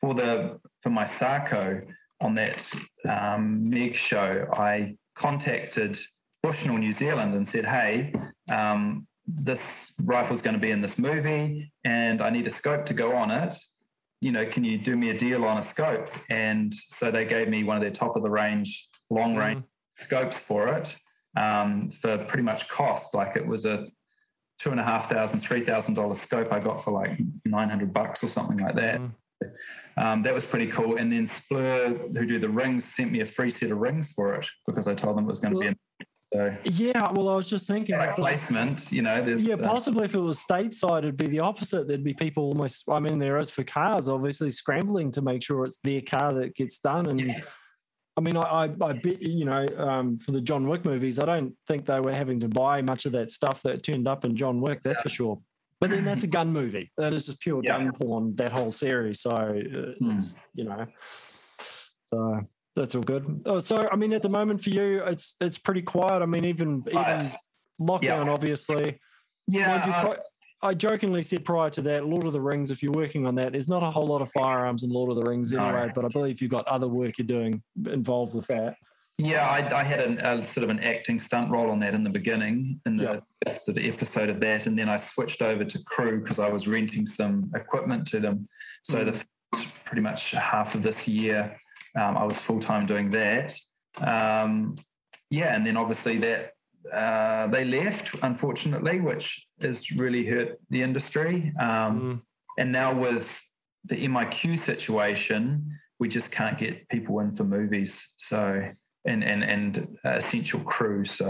[0.01, 1.81] for the for my Sako
[2.21, 2.69] on that
[3.07, 5.97] um, Meg show, I contacted
[6.43, 8.13] Bushnell New Zealand and said, "Hey,
[8.51, 12.93] um, this rifle's going to be in this movie, and I need a scope to
[12.93, 13.53] go on it.
[14.21, 17.47] You know, can you do me a deal on a scope?" And so they gave
[17.47, 20.95] me one of their top of the range long range scopes for it
[21.37, 23.13] um, for pretty much cost.
[23.13, 23.87] Like it was a
[24.59, 27.93] two and a half thousand, three thousand dollar scope I got for like nine hundred
[27.93, 28.99] bucks or something like that.
[28.99, 29.11] Mm.
[29.97, 30.97] Um, that was pretty cool.
[30.97, 34.35] And then Spuhr, who do the rings, sent me a free set of rings for
[34.35, 35.67] it because I told them it was going to be.
[35.67, 35.75] In,
[36.33, 37.97] so yeah, well, I was just thinking.
[37.97, 41.39] like placement, you know, there's yeah, uh, possibly if it was stateside, it'd be the
[41.39, 41.87] opposite.
[41.87, 42.83] There'd be people almost.
[42.89, 46.55] I mean, there is for cars, obviously scrambling to make sure it's their car that
[46.55, 47.07] gets done.
[47.07, 47.41] And Yeah.
[48.17, 51.25] I mean, I, I, I bet you know, um, for the John Wick movies, I
[51.25, 54.35] don't think they were having to buy much of that stuff that turned up in
[54.35, 54.81] John Wick.
[54.83, 55.39] That's for sure.
[55.79, 56.91] But then that's a gun movie.
[56.97, 57.77] That is just pure Yeah.
[57.77, 58.35] gun porn.
[58.35, 59.21] That whole series.
[59.21, 60.11] So uh, Hmm.
[60.11, 60.85] it's you know,
[62.03, 62.41] so
[62.75, 63.41] that's all good.
[63.45, 66.21] Oh, so I mean, at the moment for you, it's it's pretty quiet.
[66.21, 67.19] I mean, even even
[67.81, 68.29] lockdown, yeah.
[68.31, 68.99] obviously.
[69.47, 70.15] yeah, you, uh,
[70.61, 73.53] I jokingly said prior to that, Lord of the Rings, if you're working on that,
[73.53, 75.63] there's not a whole lot of firearms in Lord of the Rings No.
[75.63, 78.75] anyway, but I believe you've got other work you're doing involved with that.
[79.17, 82.03] Yeah, I, I had an, a sort of an acting stunt role on that in
[82.03, 83.53] the beginning, in the Yeah.
[83.53, 86.67] sort of episode of that, and then I switched over to crew because I was
[86.67, 88.43] renting some equipment to them.
[88.83, 89.23] So the
[89.85, 91.57] pretty much half of this year,
[91.99, 93.53] um, I was full time doing that.
[94.01, 94.75] Um,
[95.29, 96.53] yeah, and then obviously that
[96.93, 101.53] uh, they left, unfortunately, which has really hurt the industry.
[101.59, 102.21] Um, Mm.
[102.61, 103.27] and now with
[103.85, 105.39] the MIQ situation,
[105.99, 108.13] we just can't get people in for movies.
[108.17, 108.41] So
[109.05, 111.03] and and and uh, essential crew.
[111.05, 111.29] So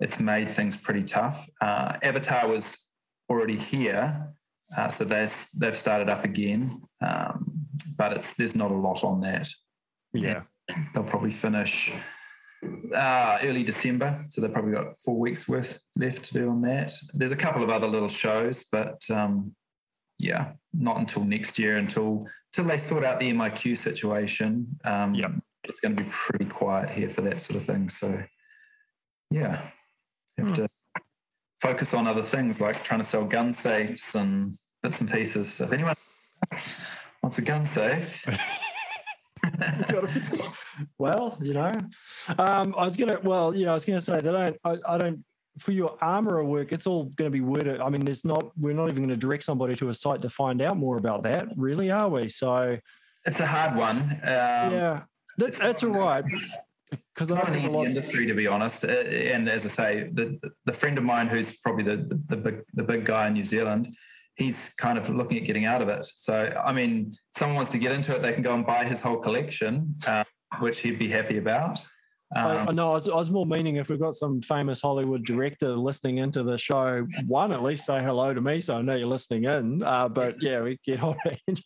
[0.00, 1.48] it's made things pretty tough.
[1.60, 2.86] Uh, Avatar was
[3.30, 4.28] already here,
[4.76, 5.26] uh, so they
[5.60, 7.66] they've started up again, um,
[7.96, 9.48] but it's there's not a lot on that.
[10.12, 10.42] Yeah.
[10.94, 11.92] They'll probably finish
[12.94, 16.92] uh, early December, so they've probably got four weeks worth left to do on that.
[17.14, 19.54] There's a couple of other little shows, but um,
[20.18, 24.78] yeah, not until next year until until they sort out the MIQ situation.
[24.84, 25.32] Um, Yep.
[25.64, 27.88] it's going to be pretty quiet here for that sort of thing.
[27.88, 28.22] So
[29.30, 29.60] yeah,
[30.38, 30.54] have Hmm.
[30.54, 30.68] to
[31.60, 35.52] focus on other things like trying to sell gun safes and bits and pieces.
[35.54, 35.94] So if anyone
[37.22, 38.24] wants a gun safe,
[40.98, 41.72] well, you know,
[42.38, 43.18] um, I was gonna.
[43.22, 44.56] Well, yeah, I was gonna say that I don't.
[44.86, 45.24] I, I don't.
[45.58, 47.80] For your armorer work, it's all going to be worded.
[47.80, 48.52] I mean, there's not.
[48.56, 51.24] We're not even going to direct somebody to a site to find out more about
[51.24, 52.28] that, really, are we?
[52.28, 52.78] So
[53.26, 53.96] it's a hard one.
[53.98, 55.02] Um, yeah,
[55.38, 56.24] that, it's that's all not- right.
[57.12, 57.86] Because I not know an there's a easy lot.
[57.86, 58.84] industry, to be honest.
[58.84, 61.96] Uh, And as I say, the the friend of mine who's probably the
[62.28, 63.88] the big the big guy in New Zealand,
[64.38, 66.06] he's kind of looking at getting out of it.
[66.14, 69.02] So, I mean, someone wants to get into it, they can go and buy his
[69.02, 70.24] whole collection, uh,
[70.60, 71.78] which he'd be happy about.
[72.36, 72.90] Um, I, know.
[72.90, 76.42] I was, I was, more meaning if we've got some famous Hollywood director listening into
[76.42, 79.82] the show, one at least say hello to me, so I know you're listening in.
[79.82, 81.60] Uh, but yeah, we get on it.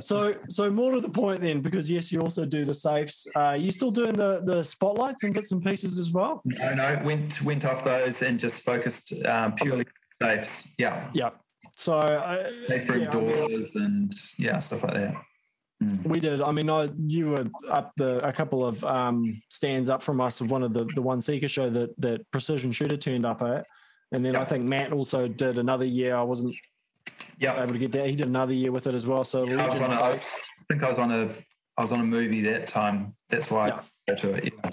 [0.00, 3.28] so, so more to the point then, because yes, you also do the safes.
[3.36, 6.42] Uh, you still doing the the spotlights and bits and pieces as well?
[6.44, 9.84] No, no, went went off those and just focused um, purely
[10.20, 10.74] safes.
[10.76, 11.30] Yeah, yeah.
[11.76, 15.14] So, uh, safe room yeah, doors I mean, and yeah, stuff like that.
[15.82, 16.06] Mm.
[16.06, 16.40] We did.
[16.40, 20.40] I mean, I you were up the a couple of um, stands up from us
[20.40, 23.66] of one of the the one seeker show that that Precision Shooter turned up at,
[24.10, 24.42] and then yep.
[24.42, 26.16] I think Matt also did another year.
[26.16, 26.56] I wasn't
[27.38, 28.06] yeah able to get that.
[28.06, 29.22] He did another year with it as well.
[29.22, 30.18] So yeah, I, was on a, I,
[30.68, 31.28] think I was on a
[31.76, 33.12] I was on a movie that time.
[33.28, 33.80] That's why yeah.
[34.08, 34.54] I go to it.
[34.64, 34.70] Yeah.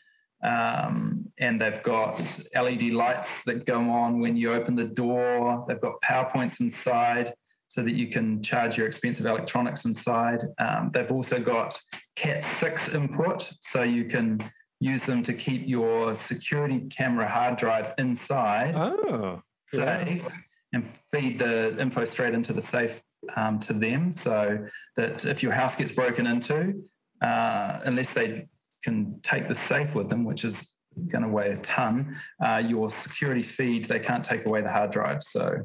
[0.43, 2.23] Um, and they've got
[2.55, 5.65] LED lights that go on when you open the door.
[5.67, 7.33] They've got power points inside
[7.71, 10.43] so that you can charge your expensive electronics inside.
[10.59, 11.79] Um, they've also got
[12.17, 14.41] Cat 6 input, so you can
[14.81, 19.41] use them to keep your security camera hard drive inside oh,
[19.73, 20.29] safe yeah.
[20.73, 23.03] and feed the info straight into the safe
[23.37, 24.67] um, to them so
[24.97, 26.83] that if your house gets broken into,
[27.23, 28.49] uh, unless they
[28.83, 30.75] can take the safe with them, which is
[31.07, 34.91] going to weigh a ton, uh, your security feed, they can't take away the hard
[34.91, 35.23] drive.
[35.23, 35.57] So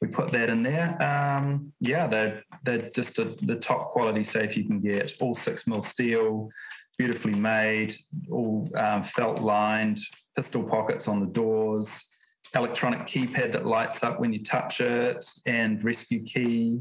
[0.00, 0.96] we put that in there.
[1.02, 5.66] Um, yeah, they're, they're just a, the top quality safe you can get, all six
[5.66, 6.50] mil steel,
[6.98, 7.94] beautifully made,
[8.30, 10.00] all um, felt lined,
[10.34, 12.10] pistol pockets on the doors,
[12.54, 16.80] electronic keypad that lights up when you touch it, and rescue key.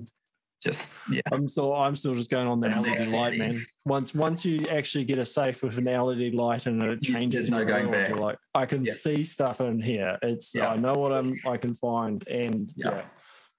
[0.61, 1.21] Just yeah.
[1.31, 3.55] I'm still I'm still just going on the LED light, man.
[3.85, 7.63] Once once you actually get a safe with an LED light and it changes, no
[7.63, 8.09] going back.
[8.09, 10.17] You're like I can see stuff in here.
[10.21, 13.03] It's I know what I'm I can find, and yeah.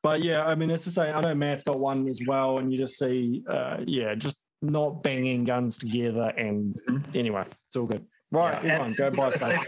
[0.02, 2.72] But yeah, I mean, it's to say I know Matt's got one as well, and
[2.72, 6.32] you just see, uh, yeah, just not banging guns together.
[6.36, 7.16] And mm-hmm.
[7.16, 8.06] anyway, it's all good.
[8.32, 8.90] Right, yeah.
[8.90, 9.60] go buy safe.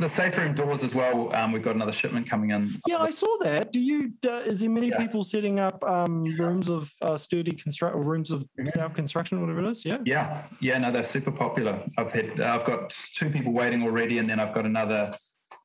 [0.00, 1.34] The safe room doors as well.
[1.34, 2.80] Um, we've got another shipment coming in.
[2.86, 3.70] Yeah, I saw that.
[3.70, 4.12] Do you?
[4.26, 4.98] Uh, is there many yeah.
[4.98, 8.64] people setting up um, rooms of uh, sturdy construct, or rooms of mm-hmm.
[8.64, 9.84] stout construction, whatever it is?
[9.84, 9.98] Yeah.
[10.04, 10.78] Yeah, yeah.
[10.78, 11.82] No, they're super popular.
[11.96, 15.14] I've had, uh, I've got two people waiting already, and then I've got another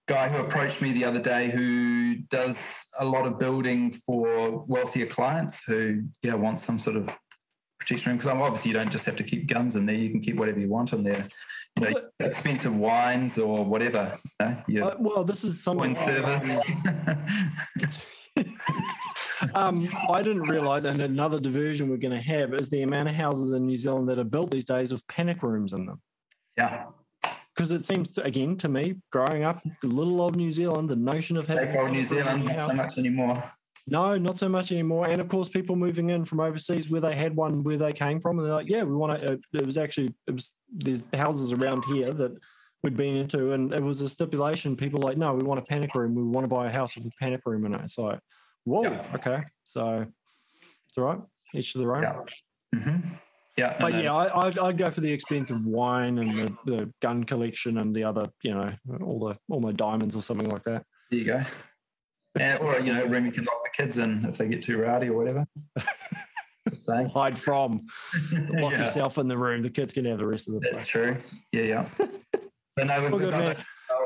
[0.07, 5.05] guy who approached me the other day who does a lot of building for wealthier
[5.05, 7.15] clients who yeah want some sort of
[7.79, 9.95] protection room because obviously you don't just have to keep guns in there.
[9.95, 11.25] You can keep whatever you want in there.
[11.79, 14.17] You know, expensive wines or whatever.
[14.67, 15.95] You know, uh, well, this is something.
[15.95, 16.59] service.
[19.55, 23.15] um, I didn't realize, and another diversion we're going to have is the amount of
[23.15, 26.01] houses in New Zealand that are built these days with panic rooms in them.
[26.57, 26.85] Yeah.
[27.55, 31.37] Because it seems, to, again, to me, growing up, little old New Zealand, the notion
[31.37, 33.41] of having New Zealand not so much anymore.
[33.91, 35.07] No, not so much anymore.
[35.07, 38.19] And of course, people moving in from overseas where they had one where they came
[38.19, 41.03] from, and they're like, "Yeah, we want to." Uh, it was actually it was there's
[41.13, 42.31] houses around here that
[42.83, 44.75] we'd been into, and it was a stipulation.
[44.75, 46.15] People like, "No, we want a panic room.
[46.15, 48.19] We want to buy a house with a panic room in it." It's like,
[48.65, 49.05] whoa, yeah.
[49.15, 50.05] okay, so
[50.87, 51.19] it's all right.
[51.53, 52.03] Each to their own.
[52.03, 52.21] Yeah.
[52.75, 53.09] Mm-hmm.
[53.57, 57.25] Yeah, but yeah, I, I'd, I'd, go for the expensive wine and the, the gun
[57.25, 60.85] collection and the other, you know, all the all my diamonds or something like that.
[61.11, 61.43] There you go
[62.39, 64.81] and, or you know, room you can lock the kids in if they get too
[64.81, 65.45] rowdy or whatever.
[66.87, 67.87] Hide from.
[68.31, 68.81] Lock yeah.
[68.81, 69.61] yourself in the room.
[69.61, 71.17] The kids can have the rest of the That's true.
[71.51, 71.85] Yeah, yeah.
[72.77, 73.57] no, we've, we've good,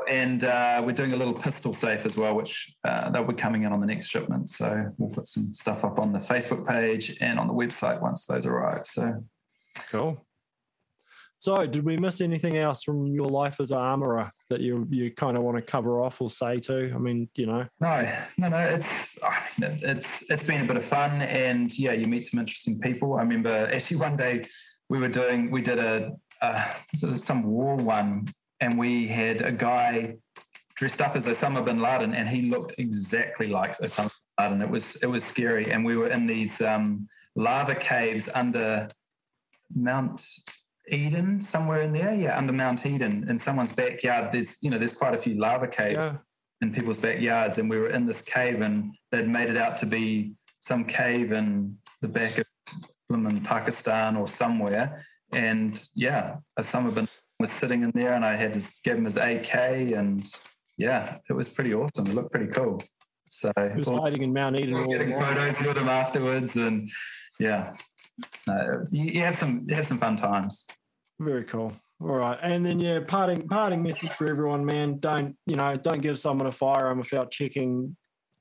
[0.08, 3.64] and uh, we're doing a little pistol safe as well, which uh, they'll be coming
[3.64, 4.48] in on the next shipment.
[4.48, 8.24] So we'll put some stuff up on the Facebook page and on the website once
[8.26, 8.86] those arrive.
[8.86, 9.24] So
[9.90, 10.24] cool.
[11.44, 15.10] So, did we miss anything else from your life as an armorer that you you
[15.10, 16.90] kind of want to cover off or say to?
[16.94, 17.66] I mean, you know.
[17.80, 18.58] No, no, no.
[18.58, 22.80] It's mean, it's it's been a bit of fun, and yeah, you meet some interesting
[22.80, 23.14] people.
[23.14, 24.42] I remember actually one day
[24.88, 26.12] we were doing we did a,
[26.42, 26.62] a
[26.94, 28.26] sort of some war one
[28.60, 30.16] and we had a guy
[30.74, 34.62] dressed up as Osama bin Laden, and he looked exactly like Osama bin Laden.
[34.62, 38.88] It was it was scary, and we were in these um, lava caves under
[39.74, 40.26] Mount
[40.88, 42.14] Eden, somewhere in there.
[42.14, 44.32] Yeah, under Mount Eden, in someone's backyard.
[44.32, 46.18] There's you know there's quite a few lava caves yeah.
[46.60, 49.86] In people's backyards, and we were in this cave, and they'd made it out to
[49.86, 52.44] be some cave in the back of
[53.10, 55.04] in Pakistan or somewhere.
[55.32, 57.08] And yeah, Osama bin
[57.38, 60.24] was sitting in there and I had to give him his AK and
[60.76, 62.06] yeah, it was pretty awesome.
[62.06, 62.80] It looked pretty cool.
[63.28, 64.88] So he was hiding in Mount Eden.
[64.88, 66.90] Getting photos with him afterwards and
[67.38, 67.74] yeah,
[68.90, 70.66] you, you, have some you have some fun times.
[71.18, 71.72] Very cool.
[72.00, 74.98] All right, and then yeah, parting parting message for everyone, man.
[74.98, 75.76] Don't you know?
[75.76, 77.96] Don't give someone a firearm without checking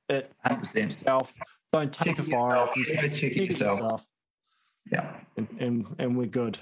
[0.10, 0.76] it 100%.
[0.76, 1.34] yourself.
[1.72, 2.70] Don't take a firearm.
[2.86, 3.80] Check, check it yourself.
[3.80, 4.06] yourself.
[4.92, 6.58] Yeah, and, and and we're good.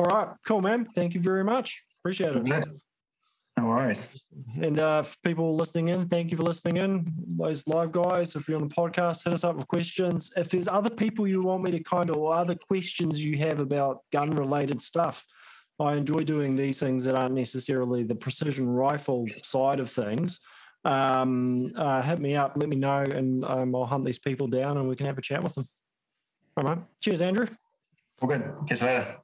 [0.00, 0.86] All right, cool, man.
[0.94, 1.84] Thank you very much.
[2.00, 2.66] Appreciate it.
[3.58, 4.18] No worries.
[4.60, 7.12] And uh, for people listening in, thank you for listening in.
[7.38, 10.32] Those live guys, if you're on the podcast, hit us up with questions.
[10.36, 13.60] If there's other people you want me to kind of, or other questions you have
[13.60, 15.26] about gun related stuff,
[15.80, 20.38] I enjoy doing these things that aren't necessarily the precision rifle side of things.
[20.84, 24.76] Um, uh, hit me up, let me know, and um, I'll hunt these people down
[24.76, 25.66] and we can have a chat with them.
[26.56, 27.46] All right, Cheers, Andrew.
[28.20, 28.42] All good.
[28.66, 29.21] Catch you later.